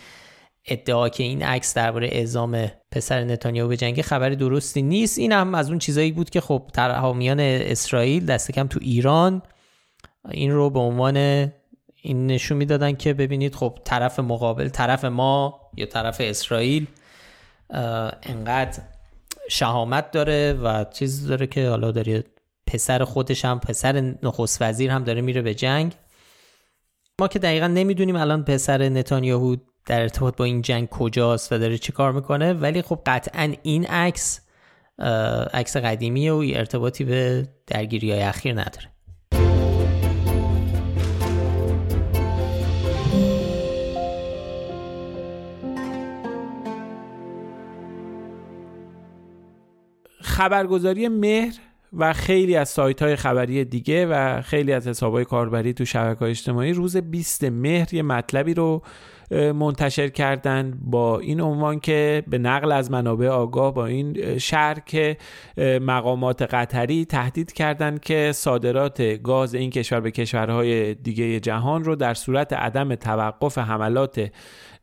[0.67, 5.19] ادعا که این عکس درباره اعزام پسر نتانیاهو به جنگ خبر درستی نیست.
[5.19, 9.43] این هم از اون چیزایی بود که خب حامیان اسرائیل دست کم تو ایران
[10.31, 11.17] این رو به عنوان
[12.03, 16.87] این نشون می‌دادن که ببینید خب طرف مقابل طرف ما یا طرف اسرائیل
[18.23, 18.83] انقدر
[19.51, 22.25] شهامت داره و چیز داره که حالا داره
[22.67, 25.93] پسر خودش هم پسر نخست وزیر هم داره میره به جنگ.
[27.21, 31.79] ما که دقیقا نمی‌دونیم الان پسر نتانیاهو در ارتباط با این جنگ کجاست و داره
[31.79, 32.53] چی کار می‌کنه.
[32.53, 34.41] ولی خب قطعا این عکس
[35.55, 38.91] عکس قدیمی و ارتباطی به درگیری های اخیر نداره.
[50.21, 51.55] خبرگزاری مهر
[51.93, 56.23] و خیلی از سایت های خبری دیگه و خیلی از حساب های کاربری تو شبکه
[56.23, 58.83] اجتماعی روز 20 مهر یه مطلبی رو
[59.31, 65.17] منتشر کردن با این عنوان که به نقل از منابع آگاه با این شهر که
[65.81, 72.15] مقامات قطری تهدید کردند که صادرات گاز این کشور به کشورهای دیگه جهان رو در
[72.15, 74.31] صورت عدم توقف حملات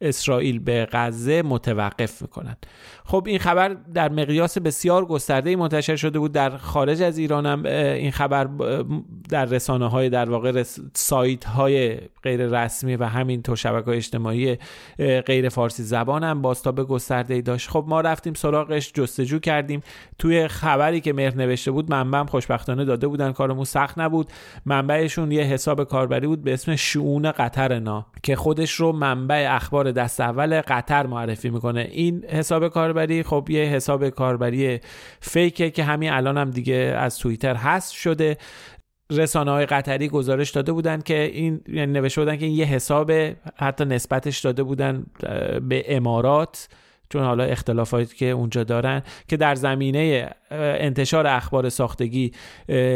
[0.04, 2.58] اسرائیل به غزه متوقف می‌کنن
[3.06, 6.32] خب این خبر در مقیاس بسیار گسترده منتشر شده بود.
[6.32, 8.50] در خارج از ایران هم این خبر
[9.30, 10.63] در رسانه های در واقع
[10.94, 14.58] سایت های غیر رسمی و همینطور شبکه اجتماعی
[15.26, 17.70] غیر فارسی زبان هم باستاب گسترده ای داشت.
[17.70, 19.82] خب ما رفتیم سراغش جستجو کردیم.
[20.20, 23.32] توی خبری که مهر نوشته بود منبعم خوشبختانه داده بودن.
[23.32, 24.28] کارمون سخت نبود.
[24.66, 30.21] منبعشون یه حساب کاربری بود به اسم شعون قطرنا که خودش رو منبع اخبار دست
[30.21, 31.88] اول قطر معرفی می‌کنه.
[31.91, 34.79] این حساب کاربری خب یه حساب کاربری
[35.19, 38.38] فیکه که همین الان هم دیگه از توییتر هست شده.
[39.12, 43.12] رسانه های قطری گزارش داده بودن که این یعنی نوشته بودن که این یه حساب
[43.56, 45.06] حتی نسبتش داده بودن
[45.69, 46.67] به امارات
[47.10, 50.29] چون حالا اختلافاتی که اونجا دارن که در زمینه
[50.60, 52.32] انتشار اخبار ساختگی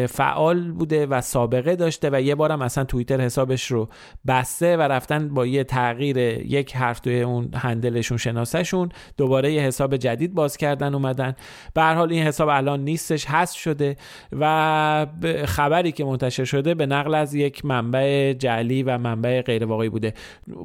[0.09, 3.89] فعال بوده و سابقه داشته و یه بارم اصلا توییتر حسابش رو
[4.27, 9.97] بسته و رفتن با یه تغییر یک حرف توی اون هندلشون شناسهشون دوباره یه حساب
[9.97, 11.35] جدید باز کردن اومدن.
[11.73, 13.95] به هر حال این حساب الان نیستش هست شده
[14.39, 15.07] و
[15.45, 20.13] خبری که منتشر شده به نقل از یک منبع جعلی و منبع غیر واقعی بوده.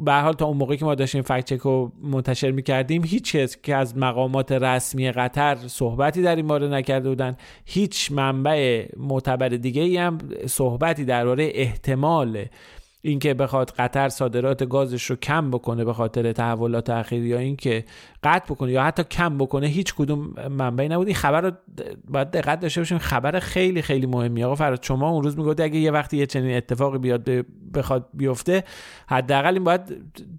[0.04, 3.36] به هر حال تا اون موقعی که ما داشتیم فکت چک رو منتشر می‌کردیم هیچ
[3.36, 7.36] کس که از مقامات رسمی قطر صحبتی در این مورد نکرده بودن.
[7.64, 12.44] هیچ منبع معتبر دیگه ای هم صحبتی درباره احتمال
[13.04, 17.84] اینکه بخواد قطر صادرات گازش رو کم بکنه به خاطر تحولات اخیر یا اینکه
[18.22, 21.06] قطع بکنه یا حتی کم بکنه هیچ کدوم منبعی نبود.
[21.06, 21.52] این خبر رو
[22.08, 22.98] باید دقت داشته باشیم.
[22.98, 24.44] خبر خیلی خیلی مهمی.
[24.44, 27.28] آقا فراد شما اون روز می‌گفت اگه یه وقتی یه چنین اتفاقی بیاد
[27.74, 28.64] بخواد بیفته
[29.06, 29.80] حداقل این باید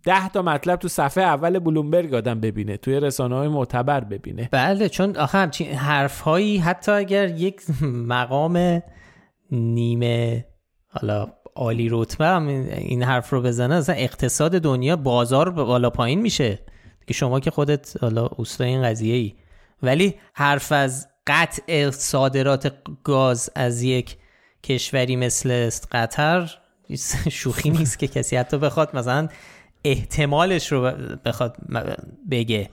[0.03, 4.49] 10 تا مطلب تو صفحه اول بلومبرگ آدم ببینه توی رسانه های معتبر ببینه.
[4.51, 7.61] بله چون آخه همچین حرف هایی حتی اگر یک
[8.07, 8.81] مقام
[9.51, 10.45] نیمه
[10.87, 16.59] حالا عالی رتبه هم این حرف رو بزنه اصلا اقتصاد دنیا بازار بالا پایین میشه.
[17.07, 19.33] که شما که خودت حالا اوستا این قضیه ای
[19.83, 24.17] ولی حرف از قطع صادرات گاز از یک
[24.63, 26.57] کشوری مثل قطر
[27.29, 29.27] شوخی نیست که کسی حتی بخواد مثلا
[29.83, 30.91] احتمالش رو
[31.25, 31.57] بخواد
[32.31, 32.69] بگه.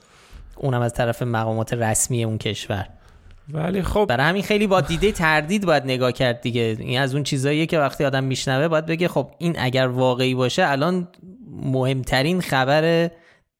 [0.57, 2.89] اونم از طرف مقامات رسمی اون کشور.
[3.53, 6.77] ولی خب برای همین خیلی با دیده تردید باید نگاه کرد دیگه.
[6.79, 10.67] این از اون چیزاییه که وقتی آدم میشنوه باید بگه خب این اگر واقعی باشه
[10.67, 11.09] الان
[11.63, 13.11] مهمترین خبر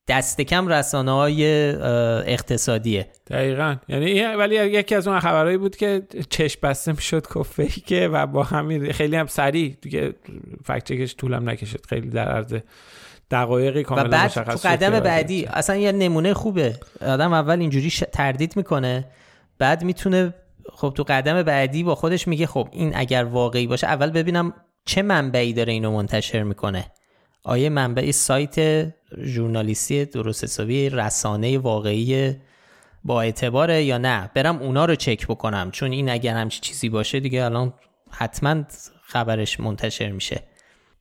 [0.07, 1.71] دست کم رسانه های
[2.25, 3.07] اقتصادیه.
[3.27, 3.75] دقیقا.
[3.87, 7.27] یعنی ولی یکی از اون خبرهایی بود که چشم بسته می‌شد
[7.85, 10.13] که و با همین خیلی هم سریع دیگه
[10.65, 11.85] فکت چکش طولم نکشید.
[11.89, 12.55] خیلی در عرض
[13.31, 16.75] دقایقی کاملا و بعد تو قدم بعدی اصلا یه نمونه خوبه.
[17.01, 19.05] آدم اول اینجوری تردید می‌کنه.
[19.61, 20.33] بعد می‌تونه
[20.73, 24.53] خب تو قدم بعدی با خودش میگه خب این اگر واقعی باشه اول ببینم
[24.85, 26.91] چه منبعی داره اینو منتشر می‌کنه.
[27.43, 28.87] آیا منبعی سایت
[29.23, 32.35] ژورنالیستی درست حسابی رسانه واقعی
[33.03, 37.19] با اعتباره یا نه؟ برم اونا رو چک بکنم چون این اگر همچی چیزی باشه
[37.19, 37.73] دیگه الان
[38.11, 38.63] حتما
[39.03, 40.43] خبرش منتشر میشه.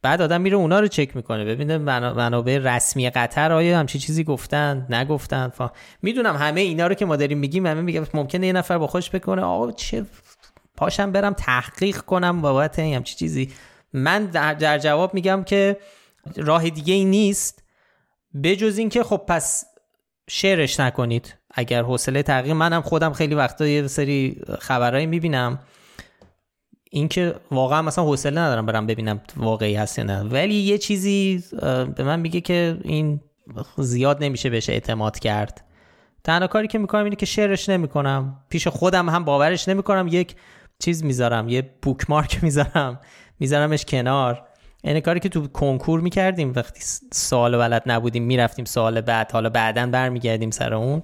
[0.02, 1.44] بعد آدم میره اونا رو چک می‌کنه.
[1.44, 5.48] ببینه منابع رسمی قطر آیا همچی چیزی گفتن نگفتن.
[5.48, 5.70] فا...
[6.02, 9.10] می‌دونم همه اینا رو که ما داریم میگیم همه میگه ممکنه یه نفر با خوش
[9.10, 10.06] بکنه آقا چه
[10.76, 13.50] پاشم برم تحقیق کنم بابت همچی چیزی.
[13.92, 15.76] من در, جواب میگم که
[16.36, 17.62] راه دیگه ای نیست.
[18.42, 19.64] بجز اینکه خب پس
[20.28, 21.36] شعرش نکنید.
[21.54, 25.58] اگر حوصله تحقیق منم خودم خیلی وقتا یه سری خبرهایی می‌بینم.
[26.92, 30.20] اینکه واقعا مثلا حوصله ندارم برم ببینم واقعی هست یا نه.
[30.20, 31.44] ولی یه چیزی
[31.96, 33.20] به من میگه که این
[33.79, 35.64] زیاد نمیشه بهش اعتماد کرد.
[36.24, 38.42] تنها کاری که می‌کنم اینه که شعرش نمی‌کنم.
[38.48, 40.09] پیش خودم هم باورش نمی‌کنم.
[40.11, 40.35] یک
[40.79, 43.00] چیز می‌ذارم یه بوکمارک می‌ذارم.
[43.40, 44.42] میذارمش کنار.
[44.85, 46.81] این کاری که تو کنکور می‌کردیم وقتی
[47.12, 51.03] سوال ولد نبودیم می‌رفتیم سوال بعد حالا بعدا برمیگردیم سر اون.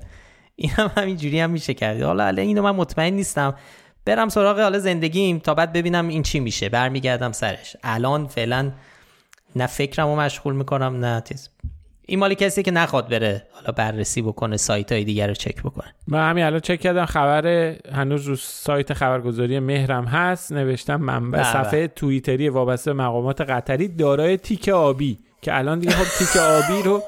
[0.57, 2.03] این هم همینجوری هم میشه کرد.
[2.03, 3.55] حالا اینو من مطمئن نیستم.
[4.06, 6.68] برم سراغ حالا زندگیم تا بعد ببینم این چی میشه.
[6.68, 7.76] برمیگردم سرش.
[7.82, 8.72] الان فعلا
[9.56, 11.50] نه فکرم رو مشغول می‌کنم نه تیز
[12.06, 15.94] این مالی کسی که نخواد بره حالا بررسی بکنه سایت های دیگر رو چک بکنه.
[16.06, 17.46] من همین الان چک کردم خبر
[17.92, 20.52] هنوز رو سایت خبرگزاری مهرم هست.
[20.52, 21.88] نوشتم منبع بله، صفحه بله.
[21.88, 25.18] توییتری وابسته مقامات قطری دارای تیک آبی.
[25.42, 27.03] که الان دیگه خب تیک آبی رو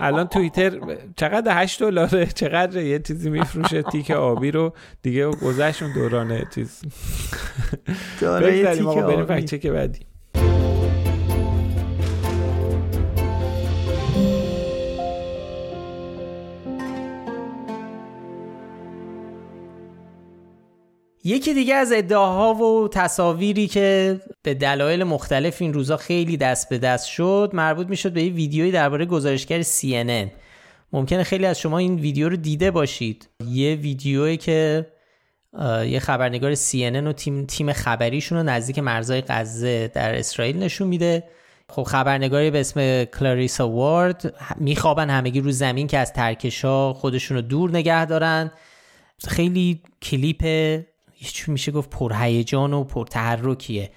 [0.00, 0.80] الان توییتر
[1.16, 6.82] چقدر 8 دلاره؟ چقدر یه چیزی میفروشه تیک آبی رو؟ دیگه گذشت اون دورانه چیز.
[8.20, 9.58] داره تیک آبی.
[9.58, 10.11] که بعدی.
[21.24, 26.78] یکی دیگه از ادعاها و تصاویری که به دلایل مختلف این روزا خیلی دست به
[26.78, 30.30] دست شد مربوط می‌شد به یه ویدیویی درباره گزارشگر CNN
[30.92, 33.28] ممکنه خیلی از شما این ویدیو رو دیده باشید.
[33.48, 34.86] یه ویدیویی که
[35.86, 41.24] یه خبرنگار CNN و تیم, تیم خبریشون رو نزدیک مرزهای غزه در اسرائیل نشون میده.
[41.68, 47.36] خب خبرنگاری به اسم کلاریسا وارد میخوابن همگی رو زمین که از ترکش ها خودشون
[47.36, 48.50] رو دور نگه دارن.
[49.28, 50.44] خیلی کلیپ
[51.46, 53.90] میشه گفت پرهیجان و پرتحرکیه.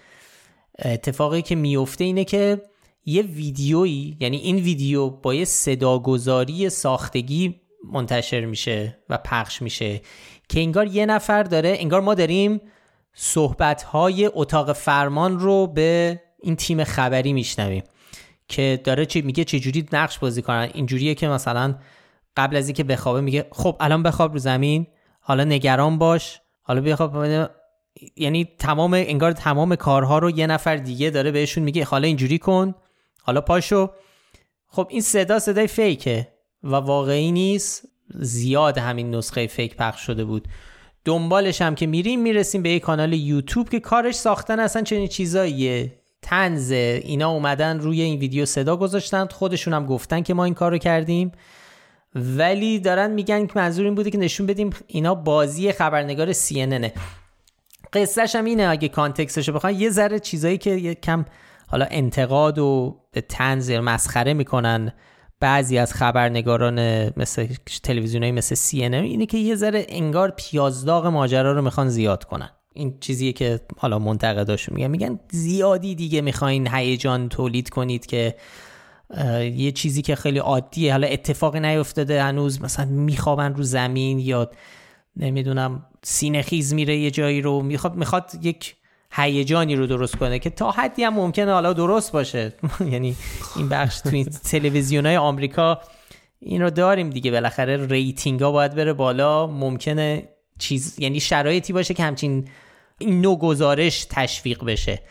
[0.79, 2.61] اتفاقی که میفته اینه که
[3.05, 7.61] یه ویدیویی یعنی این ویدیو با یه صداگذاری ساختگی
[7.91, 10.01] منتشر میشه و پخش میشه
[10.49, 12.61] که انگار یه نفر داره انگار ما داریم
[13.13, 17.83] صحبتهای اتاق فرمان رو به این تیم خبری میشنویم
[18.47, 20.69] که داره چی میگه چه جوری نقش بازی کنن.
[20.73, 21.75] اینجوریه که مثلا
[22.37, 24.87] قبل از اینکه بخوابه میگه خب الان بخواب رو زمین
[25.19, 26.41] حالا نگران باش.
[26.67, 27.25] حالا بیا خب
[28.15, 32.75] یعنی تمام انگار تمام کارها رو یه نفر دیگه داره بهشون میگه حالا اینجوری کن
[33.21, 33.89] حالا پاشو.
[34.67, 36.27] خب این صدا صدای فیکه
[36.63, 37.87] و واقعی نیست.
[38.09, 40.47] زیاد همین نسخه فیک پخش شده بود.
[41.05, 45.99] دنبالش هم که میریم می‌رسیم به یک کانال یوتیوب که کارش ساختن اصلا چنین چیزاییه.
[46.21, 50.77] تنز اینا اومدن روی این ویدیو صدا گذاشتن خودشون هم گفتن که ما این کار
[50.77, 51.31] کردیم.
[52.15, 56.89] ولی دارن میگن که منظور این بوده که نشون بدیم اینا بازی خبرنگار CNN
[57.93, 61.25] قصهش هم اینه اگه کانتکستش رو یه ذره چیزایی که یه کم
[61.67, 62.99] حالا انتقاد و
[63.29, 64.93] تنز مسخره می‌کنن
[65.39, 66.79] بعضی از خبرنگاران
[67.19, 67.47] مثل
[67.83, 72.49] تلویزیونایی مثل سی اینه که یه ذره انگار پیازداغ ماجرا رو می‌خوان زیاد کنن.
[72.73, 74.87] این چیزیه که حالا منتقداشون میگن.
[74.87, 78.35] میگن زیادی دیگه می‌خواین هیجان تولید کنید که
[79.55, 80.91] یه چیزی که خیلی عادیه.
[80.91, 82.61] حالا اتفاقی نیفتاده هنوز.
[82.61, 84.51] مثلا میخوابن رو زمین یا
[85.17, 87.61] نمی‌دونم سینه خیز میره یه جایی رو.
[87.61, 88.75] می‌خواد می‌خواد یک
[89.11, 92.53] هیجانی رو درست کنه که تا حدی هم ممکنه حالا درست باشه.
[92.91, 93.15] یعنی
[93.55, 95.79] این بخش توی تلویزیون های آمریکا
[96.39, 97.31] این رو داریم دیگه.
[97.31, 99.47] بالاخره rating ها باید بره بالا.
[99.47, 100.29] ممکنه
[100.59, 102.47] چیز یعنی شرایطی باشه که همچین
[103.01, 105.01] نوع گزارش تشویق بشه.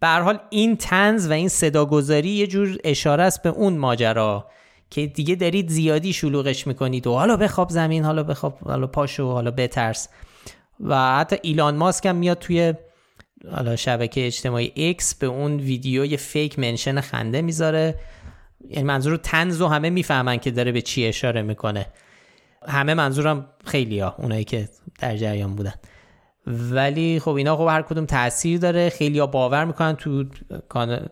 [0.00, 4.46] به حال این تنز و این صداگذاری یه جور اشاره است به اون ماجرا
[4.90, 9.50] که دیگه دارید زیادی شلوغش می‌کنید و حالا بخواب زمین حالا بخواب حالا پاشو حالا
[9.50, 10.08] بترس.
[10.80, 12.74] و حتی ایلان ماسک هم میاد توی
[13.50, 17.94] حالا شبکه اجتماعی X به اون ویدیوی فیک منشن خنده می‌ذاره.
[18.70, 21.86] یعنی منظور تنز و همه می‌فهمن که داره به چی اشاره می‌کنه.
[22.68, 24.68] همه منظورم خیلی ها اونایی که
[24.98, 25.74] در جریان بودن.
[26.46, 28.88] ولی خب اینا خب هر کدوم تاثیر داره.
[28.88, 30.24] خیلی ها باور می‌کنن تو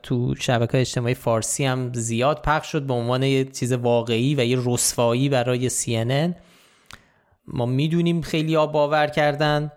[0.02, 4.58] تو شبکه اجتماعی فارسی هم زیاد پخش شد به عنوان یه چیز واقعی و یه
[4.66, 6.34] رسوایی برای CNN
[7.46, 9.72] ما می‌دونیم خیلی ها باور کردن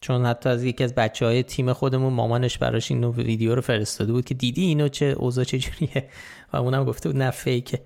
[0.00, 4.12] چون حتی از یکی از بچه های تیم خودمون مامانش براش این ویدیو رو فرستاده
[4.12, 6.08] بود که دیدی اینو چه اوضاع چجوریه؟
[6.52, 7.80] و اونم گفته بود نه فیکه.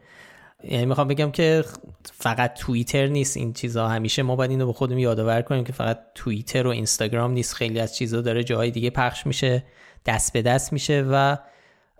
[0.62, 1.64] یعنی می‌خوام بگم که
[2.12, 6.00] فقط توییتر نیست این چیزها همیشه ما باید اینو به خودمون یادآور کنیم که فقط
[6.14, 7.54] توییتر و اینستاگرام نیست.
[7.54, 9.64] خیلی از چیزها داره جاهای دیگه پخش میشه
[10.06, 11.36] دست به دست میشه و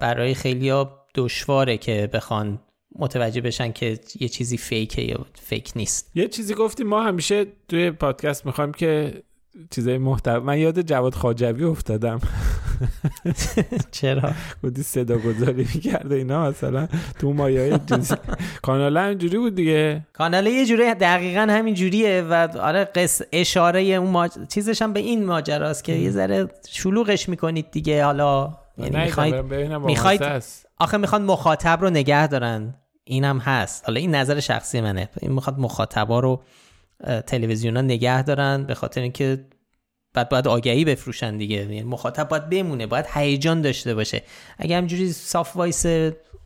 [0.01, 2.61] برای خیلیا دشواره که بخوان
[2.99, 6.11] متوجه بشن که یه چیزی فیکه یا فیک نیست.
[6.15, 9.23] یه چیزی گفتیم ما همیشه توی پادکست می‌خوایم که
[9.71, 12.21] چیزای محتوا من یاد جواد خاجوی افتادم.
[13.91, 18.15] چرا؟ بودی صدا گذاری می‌کرده اینا مثلا تو مایه جنسی.
[18.63, 20.07] کانال اینجوری بود دیگه.
[20.13, 24.31] کانال یه جوری دقیقا همین جوریه و آره قص اشاره اون ماج...
[24.49, 28.55] چیزش هم به این ماجراست که یه ذره شلوغش می‌کنید دیگه حالا.
[28.79, 29.35] یعنی می‌خواید
[29.85, 30.23] می‌خواید
[30.79, 32.75] آخه می‌خوان مخاطب رو نگه دارن.
[33.05, 33.85] اینم هست.
[33.87, 35.09] حالا این نظر شخصی منه.
[35.21, 36.43] این می‌خواد مخاطبا رو
[37.27, 39.45] تلویزیون ها نگه دارن به خاطر اینکه
[40.15, 41.57] بعد باید آگهی بفروشن دیگه.
[41.57, 44.23] یعنی مخاطب باید بمونه باید هیجان داشته باشه.
[44.59, 45.87] اگه همجوری صاف وایس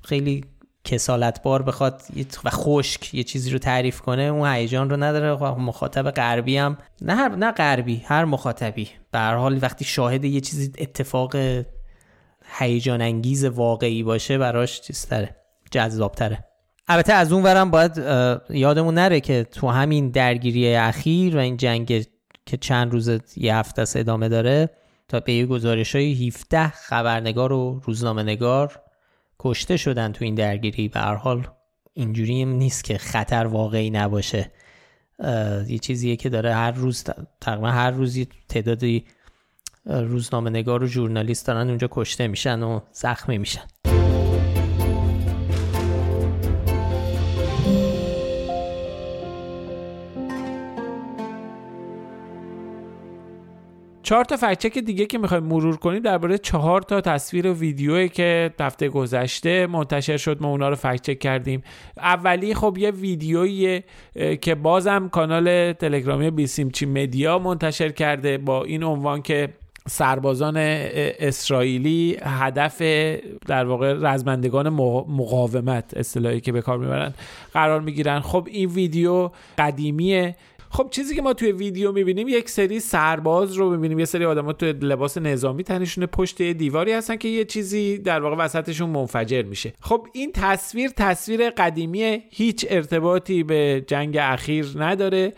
[0.02, 0.44] خیلی
[0.84, 2.02] کسالت بار بخواد
[2.44, 7.14] و خشک یه چیزی رو تعریف کنه اون هیجان رو نداره مخاطب غربی هم نه
[7.14, 8.88] هر نه غربی هر مخاطبی.
[9.10, 11.36] به هر حال وقتی شاهد یه چیزی اتفاق
[12.58, 15.36] هیجان انگیز واقعی باشه براش چیزتره
[15.70, 16.44] جذابتره.
[16.88, 18.02] البته از اون ورم باید
[18.50, 22.04] یادمون نره که تو همین درگیری اخیر و این جنگ
[22.48, 24.70] که چند روز یه هفته است ادامه داره
[25.08, 28.80] تا به یه گزارش های 17 خبرنگار و روزنامه نگار
[29.38, 30.88] کشته شدن تو این درگیری.
[30.88, 31.46] به هر حال
[31.94, 34.50] اینجوری نیست که خطر واقعی نباشه.
[35.68, 37.04] یه چیزیه که داره هر روز
[37.40, 39.04] تقریبا هر روزی تعدادی
[39.84, 43.87] روزنامه نگار و ژورنالیست دارن اونجا کشته میشن و زخمی میشن.
[54.08, 58.50] چهار تا فکچک دیگه که می‌خوایم مرور کنیم درباره چهار تا تصویر و ویدیویی که
[58.60, 61.62] هفته گذشته منتشر شد ما اونا رو فکچک کردیم.
[61.96, 63.82] اولی خب یه ویدیویی
[64.40, 69.48] که بازم کانال تلگرامی بیسیمچی مدیا منتشر کرده با این عنوان که
[69.88, 72.82] سربازان اسرائیلی هدف
[73.46, 74.68] در واقع رزمندگان
[75.08, 77.14] مقاومت اصطلاحی که به کار می‌برن
[77.52, 78.20] قرار می‌گیرن.
[78.20, 80.36] خب این ویدیو قدیمیه.
[80.70, 83.98] خب چیزی که ما توی ویدیو می‌بینیم یک سری سرباز رو می‌بینیم.
[83.98, 88.36] یه سری آدما توی لباس نظامی تنشون پشت دیواری هستن که یه چیزی در واقع
[88.36, 89.72] وسطشون منفجر میشه.
[89.80, 95.32] خب این تصویر تصویر قدیمی هیچ ارتباطی به جنگ اخیر نداره.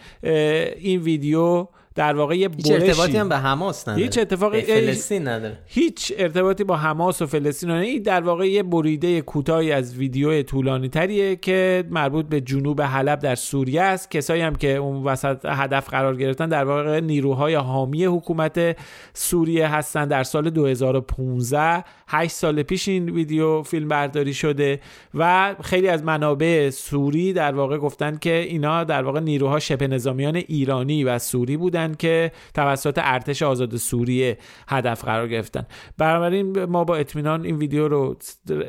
[0.79, 4.03] این ویدیو در واقع یه هیچ ارتباطی هم به حماس نداره.
[4.03, 5.59] هیچ اتفاقی فلسطین نداره.
[5.67, 7.87] هیچ ارتباطی با حماس و فلسطین نداره.
[7.87, 13.19] این در واقع یه بریده کوتاهی از ویدیو طولانی تریه که مربوط به جنوب حلب
[13.19, 14.11] در سوریه است.
[14.11, 18.77] کسایی هم که اون وسط هدف قرار گرفتن در واقع نیروهای حامی حکومت
[19.15, 20.09] سوریه هستن.
[20.09, 24.81] در سال 2015 8 سال پیش این ویدیو فیلم برداری شده
[25.15, 30.37] و خیلی از منابع سوری در واقع گفتن که اینا در واقع نیروها شبه نظامیان
[30.37, 34.39] ایرانی و سوری بودن که توسط ارتش آزاد سوریه
[34.69, 35.67] هدف قرار گرفتن.
[35.99, 38.17] بنابراین ما با اطمینان این ویدیو رو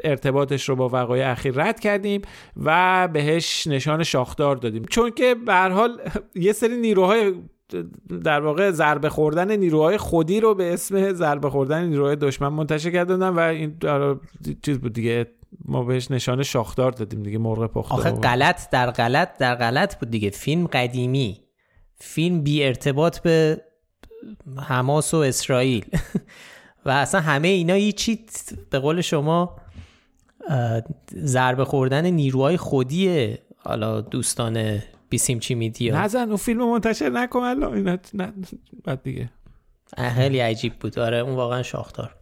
[0.03, 2.21] ارتباطش رو با وقایع اخیر رد کردیم
[2.63, 4.83] و بهش نشان شاخدار دادیم.
[4.89, 6.01] چون که به هر حال
[6.35, 7.33] یه سری نیروهای
[8.23, 13.29] در واقع ضربه خوردن نیروهای خودی رو به اسم ضربه خوردن نیروهای دشمن منتشر کردن
[13.29, 13.77] و این
[14.61, 15.27] چیز بود دیگه
[15.65, 20.09] ما بهش نشان شاخدار دادیم دیگه مرغ پخته آخه غلط در غلط در غلط بود
[20.09, 21.41] دیگه فیلم قدیمی
[21.95, 23.61] فیلم بی ارتباط به
[24.57, 25.85] حماس و اسرائیل.
[26.85, 28.25] و اصلا همه اینا هیچی
[28.69, 29.55] به قول شما
[31.15, 34.81] ضربه خوردن نیروهای خودی حالا دوستان
[35.11, 37.73] بیسیم چی میدیا نزن اون فیلم منتشر نکن الان.
[37.73, 38.33] اینا نه
[38.83, 39.29] بعد دیگه.
[40.15, 40.99] خیلی عجیب بود.
[40.99, 42.15] آره اون واقعا شاختار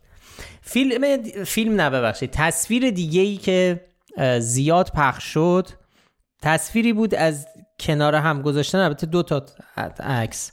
[0.61, 2.29] فیلم فیلم نه ببخشید.
[2.31, 3.85] تصویر دیگه ای که
[4.39, 5.67] زیاد پخش شد
[6.41, 7.47] تصویری بود از
[7.79, 8.77] کنار هم گذاشتن.
[8.77, 9.45] البته دو تا
[9.99, 10.51] عکس.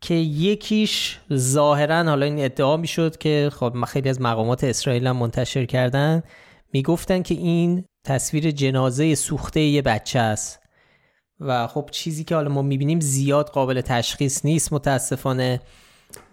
[0.00, 5.64] که یکیش ظاهرا حالا این ادعا می‌شد که خب خیلی از مقامات اسرائیل هم منتشر
[5.64, 6.22] کردن.
[6.72, 10.60] می‌گفتن که این تصویر جنازه سوخته یه بچه است.
[11.40, 15.60] و خب چیزی که حالا ما می‌بینیم زیاد قابل تشخیص نیست متاسفانه.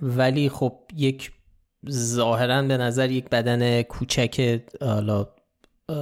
[0.02, 1.32] ولی خب یک
[1.90, 5.28] ظاهرا به نظر یک بدن کوچک حالا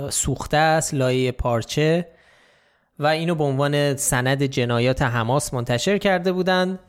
[0.10, 2.08] سوخته است لایه پارچه.
[3.00, 6.80] و اینو به عنوان سند جنایات حماس منتشر کرده بودن.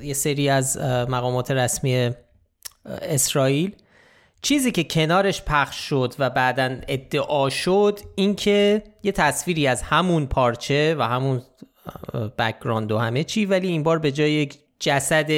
[0.00, 0.76] یه سری از
[1.08, 2.10] مقامات رسمی
[2.86, 3.76] اسرائیل.
[4.42, 10.96] چیزی که کنارش پخش شد و بعدا ادعا شد اینکه یه تصویری از همون پارچه
[10.98, 11.42] و همون
[12.38, 15.30] background و همه چی ولی این بار به جای یک جسد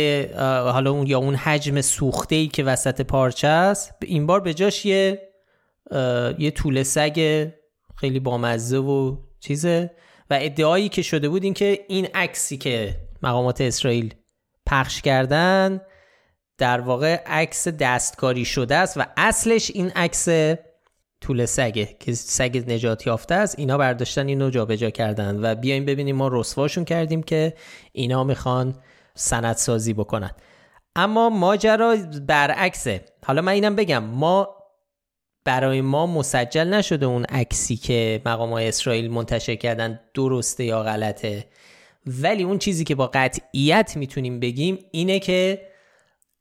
[0.73, 4.87] حالا اون یا اون حجم سوخته ای که وسط پارچه است این بار به جاش
[4.87, 5.23] یه
[6.39, 7.49] یه طول سگ
[7.97, 9.91] خیلی بامزه و چیزه
[10.31, 14.15] و ادعایی که شده بود این که این عکسی که مقامات اسرائیل
[14.67, 15.81] پخش کردن
[16.61, 20.29] در واقع عکس دستکاری شده است و اصلش این عکس
[21.21, 23.59] طول سگه که سگ نجات یافته است.
[23.59, 27.55] اینا برداشتن اینو جابجا کردن و بیایم ببینیم ما رسواشون کردیم که
[27.93, 28.75] اینا می‌خوان
[29.15, 30.31] سند سازی بکنن.
[30.97, 31.97] اما ماجرا
[32.27, 33.05] برعکسه.
[33.27, 34.57] حالا من اینم بگم ما
[35.45, 41.47] برای ما مسجل نشده اون عکسی که مقام اسرائیل منتشر کردن درسته یا غلطه.
[42.07, 45.70] ولی اون چیزی که با قطعیت می‌تونیم بگیم اینه که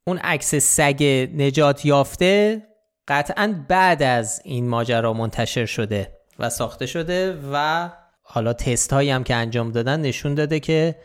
[0.09, 1.03] اون عکس سگ
[1.35, 2.61] نجات یافته
[3.07, 7.89] قطعا بعد از این ماجرا منتشر شده و ساخته شده و
[8.21, 10.95] حالا تست هایی هم که انجام دادن نشون داده که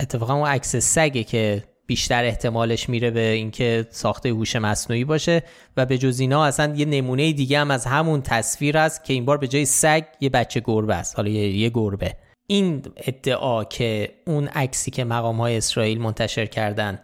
[0.00, 5.42] اتفاقا اون عکس سگه که بیشتر احتمالش میره به اینکه ساخته هوش مصنوعی باشه
[5.76, 9.24] و به جز اینا اصلا یه نمونه دیگه هم از همون تصویر است که این
[9.24, 12.16] بار به جای سگ یه بچه گربه است حالا یه, یه گربه.
[12.46, 17.00] این ادعا که اون عکسی که مقام های اسرائیل منتشر کردن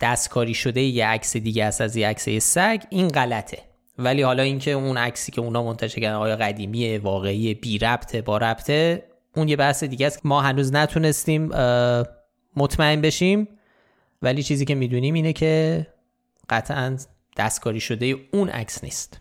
[0.00, 3.58] دستکاری شده یه عکس دیگه است از یه عکس سگ این غلطه.
[3.98, 8.38] ولی حالا اینکه اون عکسی که اونا منتشر کردن آیا قدیمی واقعی بی ربطه با
[8.38, 9.04] ربطه
[9.36, 10.26] اون یه بحث دیگه است.
[10.26, 11.50] ما هنوز نتونستیم
[12.56, 13.48] مطمئن بشیم.
[14.22, 15.86] ولی چیزی که می‌دونیم اینه که
[16.50, 16.96] قطعا
[17.36, 19.20] دستکاری شده اون عکس نیست.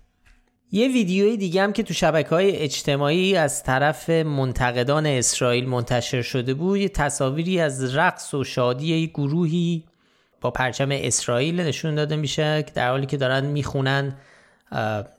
[0.71, 6.53] یه ویدیوی دیگه هم که تو شبکه های اجتماعی از طرف منتقدان اسرائیل منتشر شده
[6.53, 9.83] بود یه تصاویری از رقص و شادی گروهی
[10.41, 14.15] با پرچم اسرائیل نشون داده میشه که در حالی که دارن می‌خونن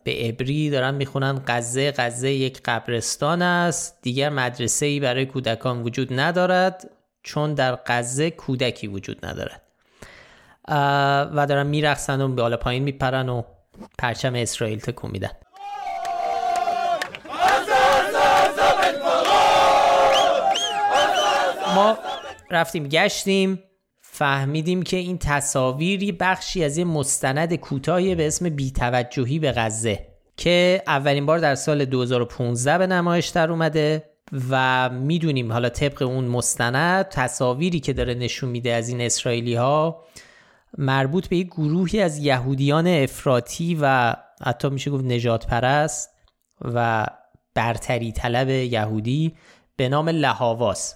[0.04, 6.20] به ابری دارن می‌خونن غزه غزه یک قبرستان است دیگر مدرسه ای برای کودکان وجود
[6.20, 6.90] ندارد
[7.22, 9.62] چون در غزه کودکی وجود ندارد.
[11.34, 13.42] و دارن میرقصن و بالا پایین میپرن و
[13.98, 15.30] پرچم اسرائیل تکون میدن.
[21.74, 21.98] ما
[22.50, 23.62] رفتیم گشتیم.
[24.18, 30.06] فهمیدیم که این تصاویری بخشی از یه مستند کوتاهی به اسم بیتوجهی به غزه
[30.36, 34.04] که اولین بار در سال 2015 به نمایش در اومده
[34.50, 40.04] و می‌دونیم حالا طبق اون مستند تصاویری که داره نشون میده از این اسرائیلی ها
[40.78, 46.10] مربوط به یک گروهی از یهودیان افراطی و حتی میشه گفت نجات پرست
[46.60, 47.06] و
[47.54, 49.34] برتری طلب یهودی
[49.76, 50.94] به نام لحاواس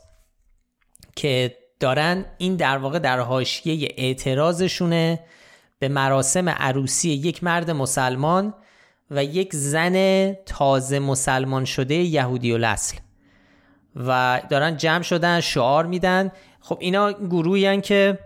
[1.17, 5.21] که دارن این در واقع در حاشیه اعتراضشونه
[5.79, 8.55] به مراسم عروسی یک مرد مسلمان
[9.11, 12.77] و یک زن تازه مسلمان شده یهودی و
[13.97, 16.33] و دارن جمع شدن شعار میدن.
[16.61, 18.19] خب اینا گروهی که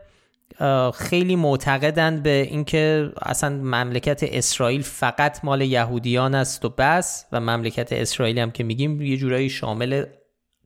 [0.94, 7.92] خیلی معتقدند به اینکه اصلا مملکت اسرائیل فقط مال یهودیان است و بس و مملکت
[7.92, 10.04] اسرائیل هم که میگیم یه جورایی شامل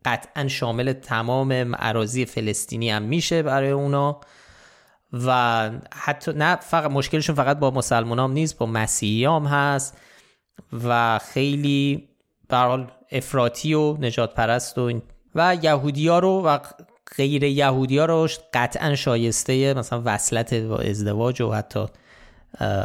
[0.05, 4.21] قطعا شامل تمام اراضی فلسطینی هم میشه برای اونا.
[5.13, 9.99] و حتی نه فقط مشکلشون فقط با مسلمان هم نیست با مسیحی هم هست.
[10.85, 12.09] و خیلی
[12.49, 15.01] برحال افراطی و نجات پرست و
[15.35, 16.59] و یهودی ها رو و
[17.17, 21.87] غیر یهودی ها رو قطعا شایسته مثلا وصلت و ازدواج و حتی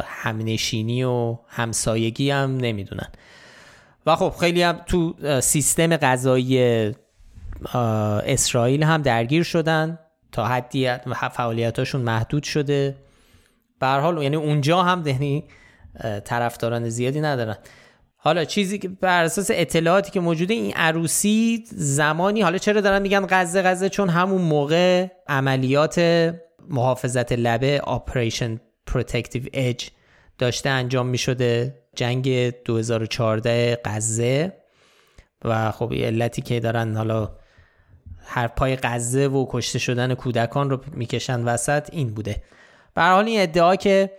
[0.04, 3.08] همنشینی و همسایگی هم نمی‌دونن.
[4.06, 6.92] و خب خیلی هم تو سیستم غذایی
[8.26, 9.98] اسرائیل هم درگیر شدن
[10.32, 10.92] تا حدی
[11.32, 12.96] فعالیتاشون محدود شده.
[13.80, 15.44] به حال یعنی اونجا هم یعنی
[16.24, 17.56] طرفداران زیادی ندارن.
[18.16, 23.26] حالا چیزی که بر اساس اطلاعاتی که موجوده این عروسی زمانی حالا چرا دارن میگن
[23.30, 25.98] غزه غزه؟ چون همون موقع عملیات
[26.68, 29.88] محافظت لبه Operation Protective Edge
[30.38, 34.52] داشته انجام می‌شده جنگ 2014 غزه.
[35.44, 37.30] و خب علتی که دارن حالا
[38.26, 42.42] هر پای غزه و کشته شدن کودکان رو می‌کشن وسط این بوده.
[42.94, 44.10] به حال این ادعا که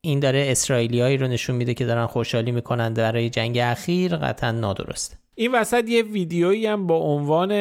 [0.00, 5.16] این داره اسرائیلیایی رو نشون میده که دارن خوشحالی می‌کنن برای جنگ اخیر قطعا نادرسته
[5.40, 7.52] این وسط یه ویدیویی هم با عنوان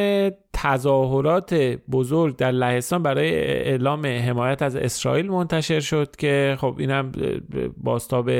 [0.53, 1.53] تظاهرات
[1.91, 7.11] بزرگ در لهستان برای اعلام حمایت از اسرائیل منتشر شد که خب اینم
[7.77, 8.31] باستاب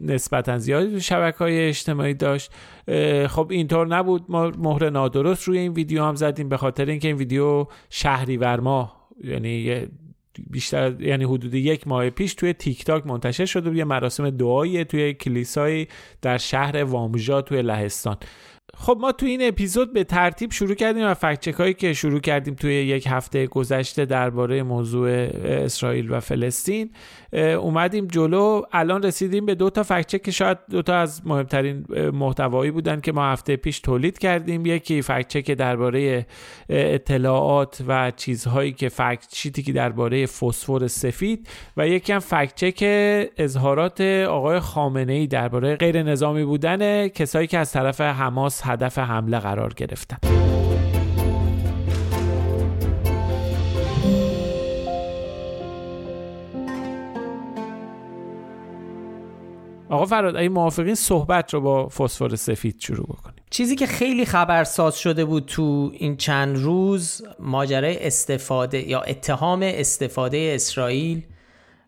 [0.00, 2.52] نسبتا زیادی تو شبکه های اجتماعی داشت.
[3.26, 4.24] خب اینطور نبود.
[4.28, 9.08] ما مهر نادرست روی این ویدیو هم زدیم به خاطر اینکه این ویدیو شهریور ماه
[9.24, 9.86] یعنی
[10.50, 14.84] بیشتر یعنی حدود یک ماه پیش توی تیک تاک منتشر شده بود یه مراسم دعایی
[14.84, 15.88] توی کلیسایی
[16.22, 18.16] در شهر وامژا توی لهستان.
[18.74, 22.54] خب ما تو این اپیزود به ترتیب شروع کردیم و فکچک هایی که شروع کردیم
[22.54, 25.10] توی یک هفته گذشته درباره موضوع
[25.44, 26.90] اسرائیل و فلسطین.
[27.36, 28.62] اومدیم جلو.
[28.72, 33.12] الان رسیدیم به دو تا فکچک که شاید دو تا از مهمترین محتوایی بودن که
[33.12, 34.66] ما هفته پیش تولید کردیم.
[34.66, 36.26] یکی فکچک درباره
[36.68, 42.84] اطلاعات و چیزهایی که فکت که درباره فسفر سفید و یکی هم فکچک
[43.36, 49.38] اظهارات آقای خامنه ای درباره غیر نظامی بودن کسایی که از طرف حماس هدف حمله
[49.38, 50.45] قرار گرفتن.
[59.90, 63.36] آقا فراد اگه موافقین صحبت رو با فسفر سفید شروع بکنیم.
[63.50, 70.52] چیزی که خیلی خبرساز شده بود تو این چند روز ماجرای استفاده یا اتهام استفاده
[70.54, 71.22] اسرائیل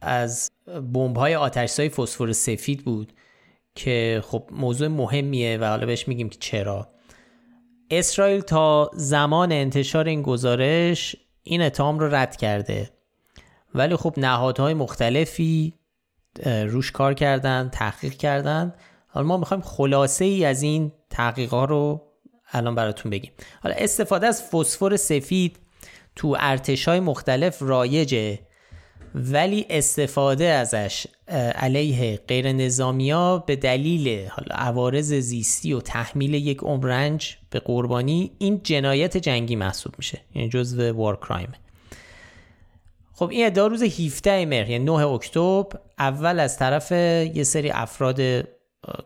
[0.00, 0.50] از
[1.16, 3.12] های آتشزای فسفر سفید بود
[3.74, 6.88] که خب موضوع مهمیه و حالا بهش میگیم که چرا.
[7.90, 12.90] اسرائیل تا زمان انتشار این گزارش این اتهام رو رد کرده.
[13.74, 15.77] ولی خب نهادهای مختلفی
[16.44, 18.74] روش کار کردن تحقیق کردن.
[19.06, 22.02] حالا ما می‌خوایم خلاصه ای از این تحقیقات رو
[22.52, 23.32] الان براتون بگیم.
[23.62, 25.58] حالا استفاده از فسفر سفید
[26.16, 28.38] تو ارتش های مختلف رایجه
[29.14, 31.06] ولی استفاده ازش
[31.54, 38.32] علیه غیر نظامی ها به دلیل حالا عوارض زیستی و تحمیل یک عمرنج به قربانی
[38.38, 40.20] این جنایت جنگی محسوب میشه.
[40.34, 41.52] یعنی جزو وار کرایم
[43.18, 46.92] خب این ادعا روز 17 مهر یعنی 9 اکتبر اول از طرف
[47.34, 48.20] یه سری افراد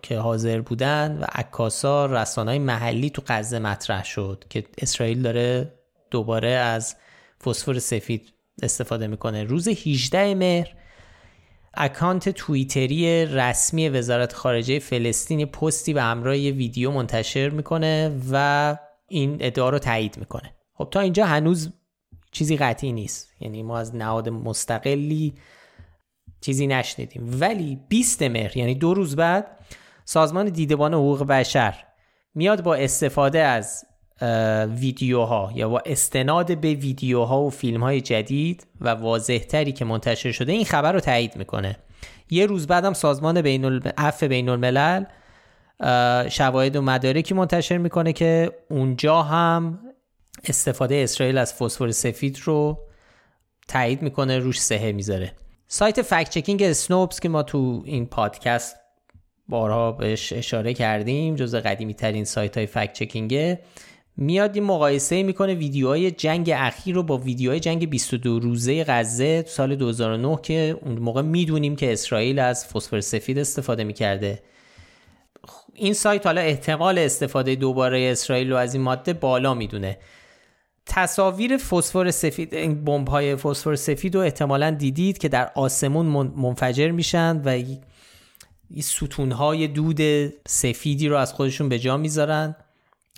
[0.03, 5.75] که حاضر بودن و عکاسا رسانه‌های محلی تو غزه مطرح شد که اسرائیل داره
[6.11, 6.97] دوباره از
[7.45, 8.33] فسفر سفید
[8.63, 9.45] استفاده می‌کنه.
[9.45, 10.75] روز 18 مهر
[11.75, 18.77] اکانت توییتری رسمی وزارت خارجه فلسطین پستی به همراه یه ویدیو منتشر می‌کنه و
[19.09, 20.55] این ادعا رو تایید می‌کنه.
[20.75, 21.73] خب تا اینجا هنوز
[22.33, 23.33] چیزی قطعی نیست.
[23.41, 25.35] یعنی ما از نهاد مستقلی
[26.41, 27.37] چیزی نشنیدیم.
[27.41, 29.47] ولی 20 مهر یعنی دو روز بعد
[30.05, 31.74] سازمان دیدبان حقوق بشر
[32.35, 33.85] میاد با استفاده از
[34.76, 40.33] ویدیوها یا با استناد به ویدیوها و فیلم های جدید و واضح تری که منتشر
[40.33, 41.76] شده این خبر رو تایید می‌کنه.
[42.30, 43.80] یه روز بعدم سازمان بین
[44.28, 45.05] بین الملل
[46.28, 49.78] شواهد و مدارکی منتشر می‌کنه که اونجا هم
[50.45, 52.78] استفاده اسرائیل از فسفر سفید رو
[53.68, 55.32] تایید می‌کنه روش سهه می‌ذاره.
[55.66, 58.76] سایت فکت چکینگ اسنوپس که ما تو این پادکست
[59.49, 63.61] بارها بهش اشاره کردیم جز قدیمی ترین سایت های فکت چکینگه
[64.16, 69.76] میاد این مقایسه می‌کنه ویدیوهای جنگ اخیر رو با ویدیوهای جنگ 22 روزه غزه سال
[69.76, 74.43] 2009 که اون موقع می‌دونیم که اسرائیل از فسفر سفید استفاده می‌کرده.
[75.74, 79.99] این سایت حالا احتمال استفاده دوباره اسرائیل رو از این ماده بالا می‌دونه.
[80.87, 86.07] تصاویر فسفر سفید این بمب های فسفر سفید رو احتمالا دیدید که در آسمون
[86.37, 87.62] منفجر میشن و
[88.80, 90.01] ستون های دود
[90.49, 92.57] سفیدی رو از خودشون به جا می‌ذارن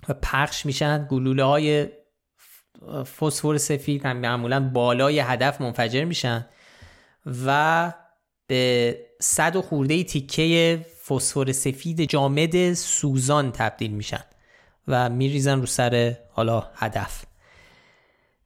[0.09, 1.07] و پخش میشن.
[1.11, 1.89] گلوله های
[3.21, 6.47] فسفر سفید هم معمولا بالای هدف منفجر میشن
[7.47, 7.93] و
[8.47, 14.25] به صد و خورده تیکه فسفر سفید جامد سوزان تبدیل میشن
[14.89, 17.25] و میریزن رو سر حالا هدف.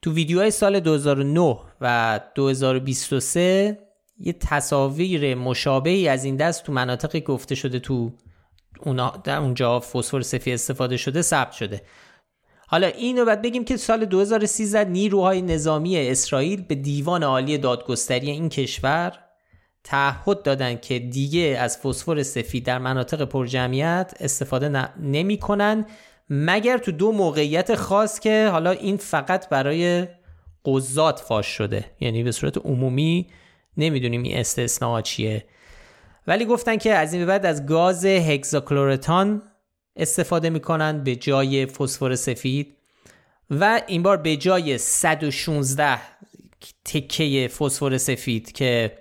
[0.03, 3.79] تو ویدیوهای سال 2009 و 2023
[4.19, 8.13] یه تصاویر مشابهی از این دست تو مناطقی گفته شده تو
[8.81, 11.83] اونا در اونجا فسفر سفید استفاده شده ثبت شده.
[12.67, 18.49] حالا اینو بعد بگیم که سال 2013 نیروهای نظامی اسرائیل به دیوان عالی دادگستری این
[18.49, 19.19] کشور
[19.85, 25.87] تعهد دادن که دیگه از فسفر سفید در مناطق پرجمعیت استفاده نمی کنن
[26.31, 30.09] مگر تو دو موقعیت خاص که حالا این فقط برای
[30.64, 33.26] قضات فاش شده؟ یعنی به صورت عمومی
[33.76, 35.45] نمی‌دونیم این استثناء چیه.
[36.26, 39.43] ولی گفتن که از این به بعد از گاز هگزاکلورتان
[39.97, 42.76] استفاده می‌کنن به جای فسفر سفید
[43.51, 45.99] و این بار به جای 116
[46.85, 48.99] تکه فسفر سفید که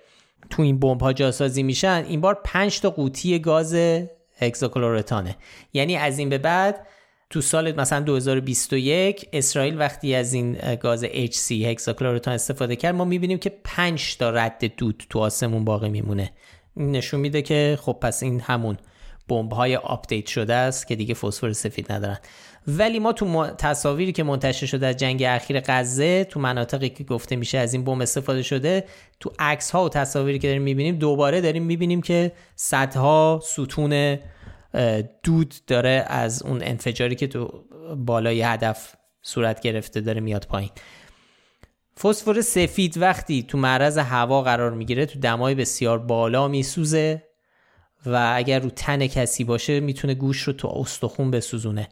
[0.49, 3.75] تو این بمب ها جاسازی میشن این بار 5 تا قوطی گاز
[4.39, 5.35] هگزاکلرواتانه
[5.73, 6.87] یعنی از این به بعد
[7.29, 13.37] تو سال مثلا 2021 اسرائیل وقتی از این گاز HC هگزاکلرواتان استفاده کرد ما می‌بینیم
[13.37, 16.31] که 5 تا رد دود تو آسمون باقی میمونه.
[16.77, 18.77] نشون میده که خب پس این همون
[19.29, 22.17] بمب های آپدیت شده است که دیگه فسفر سفید ندارن.
[22.67, 27.35] ولی ما تو تصاویری که منتشر شده از جنگ اخیر غزه تو مناطقی که گفته
[27.35, 28.83] میشه از این بمب استفاده شده
[29.19, 34.17] تو عکس ها و تصاویری که داریم می‌بینیم دوباره داریم می‌بینیم که صدها ستون
[35.23, 37.63] دود داره از اون انفجاری که تو
[37.97, 40.69] بالای هدف صورت گرفته داره میاد پایین.
[42.01, 47.23] فسفر سفید وقتی تو معرض هوا قرار می‌گیره تو دمای بسیار بالا میسوزه
[48.05, 51.89] و اگر رو تن کسی باشه می‌تونه گوش رو تو استخون بسوزونه.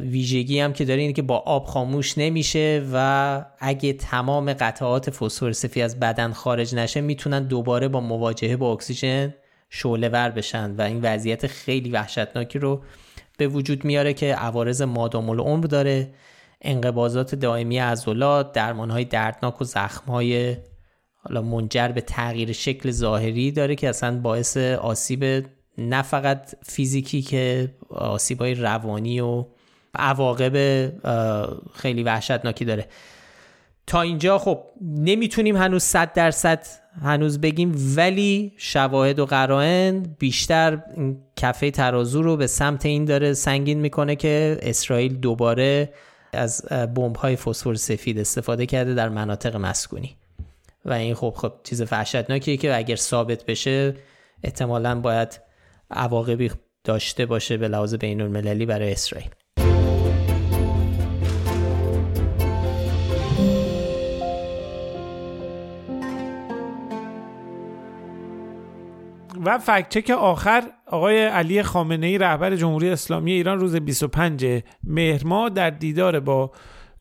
[0.00, 5.52] ویژگی هم که داره اینه که با آب خاموش نمیشه و اگه تمام قطعات فسفر
[5.52, 9.34] سفید از بدن خارج نشه می‌تونن دوباره با مواجهه با اکسیژن
[9.70, 12.82] شعله ور بشن و این وضعیت خیلی وحشتناکی رو
[13.38, 16.10] به وجود میاره که عوارض مادام العمر داره
[16.62, 20.56] انقباضات دائمی عضلات درمانهای دردناک و زخمهای
[21.14, 25.46] حالا منجر به تغییر شکل ظاهری داره که اصلا باعث آسیب
[25.78, 29.44] نه فقط فیزیکی که آسیبهای روانی و
[29.94, 30.56] عواقب
[31.74, 32.86] خیلی وحشتناکی داره.
[33.86, 36.66] تا اینجا خب نمی‌تونیم هنوز صد درصد
[37.02, 43.32] هنوز بگیم ولی شواهد و قرائن بیشتر این کفه ترازو رو به سمت این داره
[43.32, 45.92] سنگین می‌کنه که اسرائیل دوباره
[46.32, 50.16] از بمب های فسفر سفید استفاده کرده در مناطق مسکونی.
[50.84, 53.94] و این خب خب چیز وحشتناکیه که اگر ثابت بشه
[54.44, 55.40] احتمالا باید
[55.90, 56.50] عواقبی
[56.84, 59.30] داشته باشه به لحاظ بین المللی برای اسرائیل.
[69.44, 75.50] و فکچک آخر آقای علی خامنه ای رهبر جمهوری اسلامی ایران روز 25 مهر ماه
[75.50, 76.50] در دیدار با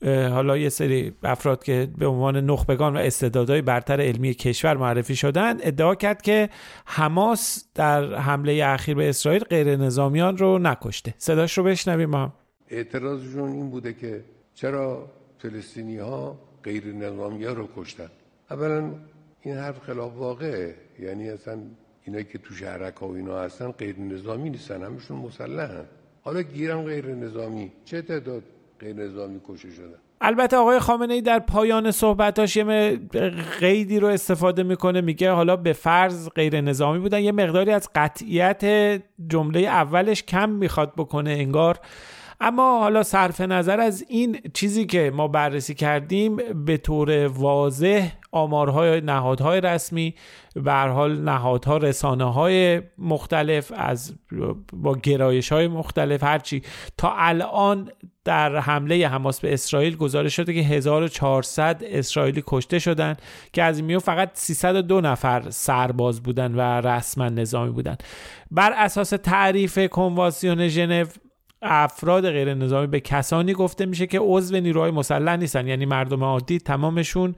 [0.06, 5.58] حالا یه سری افراد که به عنوان نخبگان و استعدادهای برتر علمی کشور معرفی شدن
[5.62, 6.50] ادعا کرد که
[6.86, 11.14] حماس در حمله اخیر به اسرائیل غیر نظامیان رو نکشته.
[11.18, 12.34] صداش رو بشنویم ما
[12.70, 14.24] اعتراضشون این بوده که
[14.54, 18.10] چرا فلسطینی ها غیر نظامی رو کشتن؟
[18.52, 18.92] اولا
[19.42, 20.76] این حرف خلاف واقعه.
[21.00, 21.60] یعنی اصلا
[22.08, 25.86] اینایی که تو شهرک ها و اینا هستن غیر نظامی نیستن همشون مسلحن.
[26.22, 27.72] حالا گیرم غیر نظامی.
[27.86, 28.44] چه تعداد
[28.80, 33.00] غیر نظامی کشته شدن؟ البته آقای خامنه ای در پایان صحبتاش یه
[33.60, 37.20] قیدی رو استفاده می‌کنه میگه حالا به فرض غیر نظامی بودن.
[37.20, 38.66] یه مقداری از قطعیت
[39.28, 41.80] جمله اولش کم می‌خواد بکنه انگار.
[42.42, 46.36] اما حالا صرف نظر از این چیزی که ما بررسی کردیم
[46.66, 50.16] به طور واضح آمارهای نهادهای رسمی
[50.56, 54.16] به حال نهادها رسانه های مختلف از
[54.74, 56.62] با گرایش های مختلف هرچی
[56.98, 57.92] تا الان
[58.28, 63.16] در حمله حماس به اسرائیل گزارش شده که 1400 اسرائیلی کشته شدن
[63.54, 67.96] که از این فقط 302 نفر سرباز بودن و رسما نظامی بودن.
[68.52, 71.06] بر اساس تعریف کنوانسیون ژنو
[71.62, 75.68] افراد غیر نظامی به کسانی گفته میشه که عضو نیروهای مسلح نیستن.
[75.68, 77.36] یعنی مردم عادی تمامشون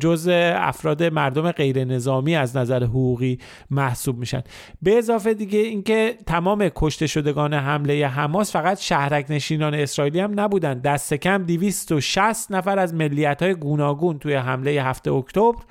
[0.00, 3.38] جزء افراد مردم غیر نظامی از نظر حقوقی
[3.70, 4.42] محسوب میشن.
[4.82, 10.78] به اضافه دیگه اینکه تمام کشته شدگان حمله حماس فقط شهرک نشینان اسرائیلی هم نبودن.
[10.78, 15.62] دست کم 260 نفر از ملیت های گوناگون توی حمله هفته اکتبر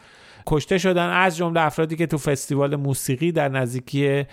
[0.50, 4.26] کشته شدن از جمله افرادی که تو فستیوال موسیقی در نزدیکی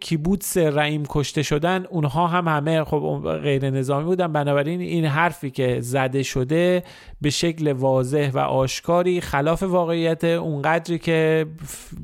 [0.00, 4.32] کیبوتس رعیم کشته شدن اونها هم همه خب غیر نظامی بودن.
[4.32, 6.82] بنابراین این حرفی که زده شده
[7.20, 11.46] به شکل واضح و آشکاری خلاف واقعیت اونقدری که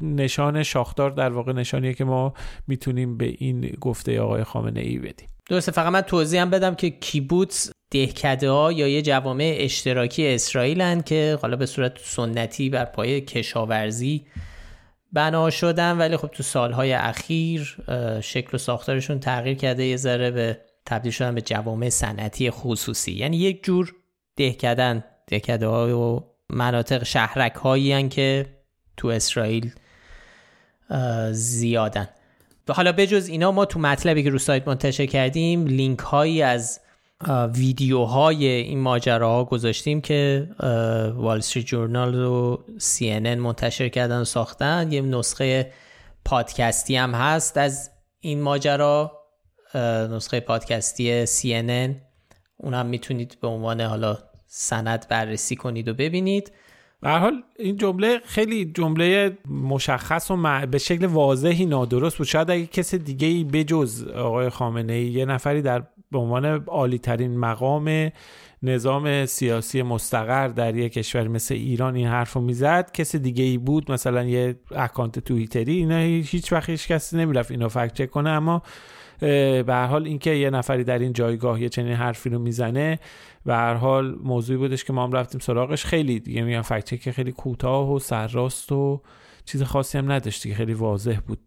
[0.03, 2.35] نشان شاخدار در واقع نشانیه که ما
[2.67, 5.29] می‌تونیم به این گفته آقای خامنه ای بدیم.
[5.51, 11.01] درسته فقط من توضیح هم بدم که کیبوتس دهکده ها یا یه جوامع اشتراکی اسرائیل
[11.01, 14.27] که حالا به صورت سنتی بر پایه کشاورزی
[15.13, 17.77] بنا شدن ولی خب تو سالهای اخیر
[18.23, 23.13] شکل و ساختارشون تغییر کرده یه ذره به تبدیل شدن به جوامع صنعتی خصوصی.
[23.13, 23.95] یعنی یک جور
[24.37, 26.21] دهکدن دهکده های و
[26.51, 28.47] مناطق شهرک هایی که
[28.97, 29.75] تو اسرائیل
[31.31, 32.09] زیادن.
[32.69, 36.81] حالا بجز اینا ما تو مطلبی که رو سایت منتشر کردیم لینک هایی از
[37.55, 40.49] ویدیوهای این ماجراها گذاشتیم که
[41.15, 44.93] وال استریت جورنال و سی منتشر کردن و ساختن.
[44.93, 45.73] یه نسخه
[46.25, 47.91] پادکستی هم هست از
[48.21, 49.13] این ماجرا.
[50.11, 51.95] نسخه پادکستی CNN
[52.57, 56.53] اونم می‌تونید به عنوان حالا سند بررسی کنید و ببینید.
[57.01, 62.27] به حال این جمله خیلی جمله مشخص و به شکل واضحی نادرست بود.
[62.27, 66.99] شاید اگه کسی دیگه ای بجز آقای خامنه ای یه نفری در به عنوان عالی
[66.99, 68.11] ترین مقام
[68.63, 72.93] نظام سیاسی مستقر در یک کشور مثل ایران این حرف رو می‌زد.
[72.93, 77.69] کسی دیگه ای بود مثلا یه اکانت توییتری اینا هیچ وقت هیچ کسی نمی‌رفت اینو
[77.69, 78.31] فکر چک کنه.
[78.31, 78.63] اما
[79.21, 82.99] به هر حال اینکه یه نفری در این جایگاه یه چنین حرفی رو می‌زنه
[83.47, 85.85] به هر حال موضوعی بودش که ما هم رفتیم سراغش.
[85.85, 89.03] خیلی دیگه میگم فکت که خیلی کوتاه و سرراست و
[89.51, 91.41] چیز خاصی هم نداشت که خیلی واضح بود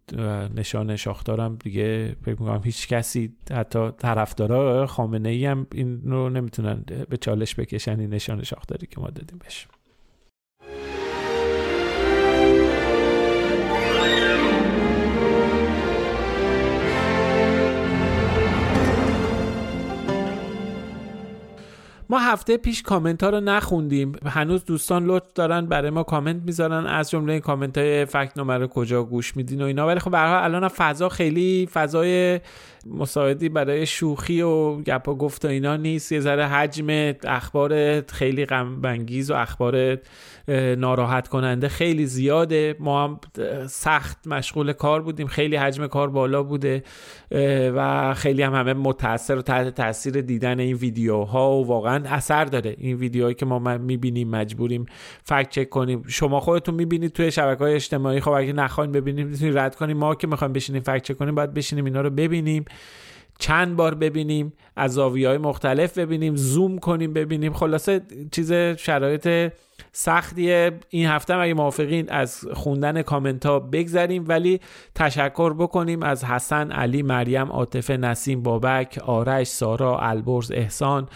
[0.56, 6.84] نشان شاخدارم دیگه فکر می‌کنم هیچ کسی حتی طرفدارا خامنه ای هم این رو نمی‌تونن
[7.08, 9.68] به چالش بکشن این نشان شاخداری که ما دادیم بهش.
[22.14, 24.12] ما هفته پیش کامنت ها رو نخوندیم.
[24.26, 26.86] هنوز دوستان لطف دارن برای ما کامنت می‌ذارن.
[26.86, 29.86] از جمله کامنت های فکت نمره کجا گوش میدین و اینا.
[29.86, 32.40] ولی خب برای الان فضا خیلی فضای
[32.86, 36.12] مساعدی برای شوخی و گپ و گفت و اینا نیست.
[36.12, 39.98] یه ذره حجم اخبار خیلی غم و اخبار
[40.78, 42.76] ناراحت کننده خیلی زیاده.
[42.80, 43.20] ما هم
[43.66, 45.26] سخت مشغول کار بودیم.
[45.26, 46.82] خیلی حجم کار بالا بوده
[47.74, 52.74] و خیلی هم همه متاثر و تحت تاثیر دیدن این ویدیوها و واقعا اثر داره.
[52.78, 54.86] این ویدیوهایی که ما می‌بینیم مجبوریم
[55.24, 56.02] فکت چک کنیم.
[56.08, 58.20] شما خودتون می‌بینید توی شبکه های اجتماعی.
[58.20, 61.54] خب اگه نخواین ببینیم می‌تونید رد کنیم ما که می‌خوایم بشینیم فکت چک کنیم باید
[61.54, 62.64] بشینیم اینا رو ببینیم.
[63.38, 67.52] چند بار ببینیم از زاویه های مختلف ببینیم زوم کنیم ببینیم.
[67.52, 68.00] خلاصه
[68.32, 69.52] چیز شرایط
[69.92, 70.72] سختیه.
[70.88, 74.60] این هفته اگه موافقین از خوندن کامنت ها بگذریم ولی
[74.94, 81.08] تشکر بکنیم از حسن علی مریم عاطفه نسیم بابک آرش سارا البرز احسان.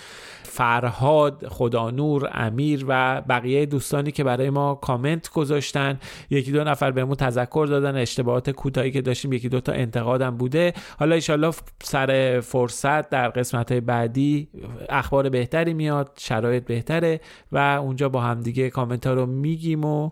[0.58, 5.98] فرهاد خدانور امیر و بقیه دوستانی که برای ما کامنت گذاشتن.
[6.30, 9.32] یکی دو نفر بهمون تذکر دادن اشتباهات کوتاهی که داشتیم.
[9.32, 10.72] یکی دو تا انتقادم بوده.
[10.98, 11.52] حالا ایشالله
[11.82, 14.48] سر فرصت در قسمت بعدی
[14.88, 17.20] اخبار بهتری میاد شرایط بهتره
[17.52, 20.10] و اونجا با هم دیگه کامنت ها رو میگیم و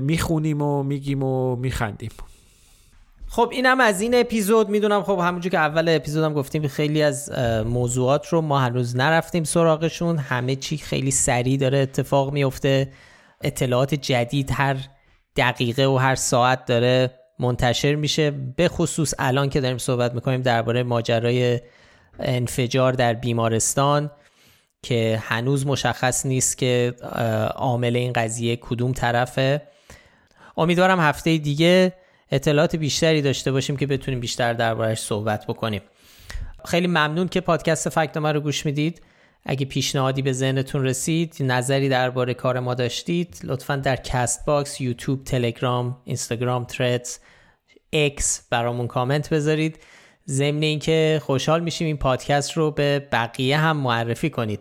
[0.00, 2.10] می‌خونیم و میگیم و میخندیم.
[3.36, 4.68] خب اینم از این اپیزود.
[4.68, 7.32] می‌دونم خب همونجور که اول اپیزودم گفتیم خیلی از
[7.66, 10.18] موضوعات رو ما هنوز نرفتیم سراغشون.
[10.18, 12.92] همه چی خیلی سریع داره اتفاق میفته
[13.42, 14.76] اطلاعات جدید هر
[15.36, 18.30] دقیقه و هر ساعت داره منتشر میشه.
[18.30, 21.60] به خصوص الان که داریم صحبت می‌کنیم درباره ماجرای
[22.18, 24.10] انفجار در بیمارستان
[24.82, 26.94] که هنوز مشخص نیست که
[27.56, 29.62] عامل این قضیه کدوم طرفه.
[30.56, 31.92] امیدوارم هفته دیگه
[32.30, 35.80] اطلاعات بیشتری داشته باشیم که بتونیم بیشتر دربارهش صحبت بکنیم.
[36.64, 39.02] خیلی ممنون که پادکست فکتنامه رو گوش می‌دید.
[39.44, 45.96] اگه پیشنهادی به ذهنتون رسید نظری درباره کار ما داشتید لطفا در Castbox یوتیوب تلگرام
[46.04, 47.18] اینستاگرام Threads
[47.92, 49.78] X برامون کامنت بذارید.
[50.28, 54.60] ضمن اینکه خوشحال میشیم این پادکست رو به بقیه هم معرفی کنید.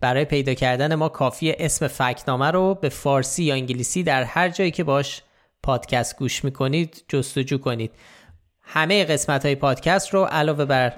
[0.00, 4.70] برای پیدا کردن ما کافی اسم فکنامه رو به فارسی یا انگلیسی در هر جایی
[4.70, 5.22] که باش
[5.62, 7.90] پادکست گوش می‌کنید جستجو کنید.
[8.62, 10.92] همه قسمت های پادکست رو علاوه بر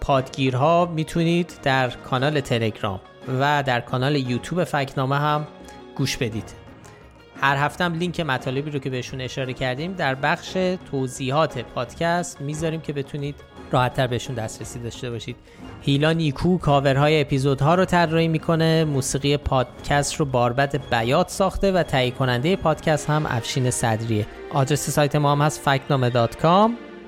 [0.00, 3.00] پادگیرها می‌تونید در کانال تلگرام
[3.40, 5.46] و در کانال یوتیوب فکنامه هم
[5.96, 6.52] گوش بدید.
[7.40, 10.52] هر هفتم لینک مطالبی رو که بهشون اشاره کردیم در بخش
[10.90, 13.34] توضیحات پادکست می‌ذاریم که بتونید
[13.70, 15.36] راحتتر بهشون دسترسی داشته باشید.
[15.86, 22.10] هیلا نیکو کاورهای اپیزودها رو طراحی می‌کنه موسیقی پادکست رو باربد بیات ساخته و تهیه
[22.10, 24.26] کننده پادکست هم افشین صدریه.
[24.52, 26.10] آدرس سایت ما هم هست فکنامه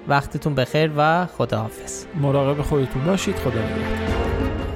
[0.08, 2.04] وقتتون بخیر و خداحافظ.
[2.14, 3.36] مراقب خودتون باشید.
[3.36, 4.67] خدا نگهدار.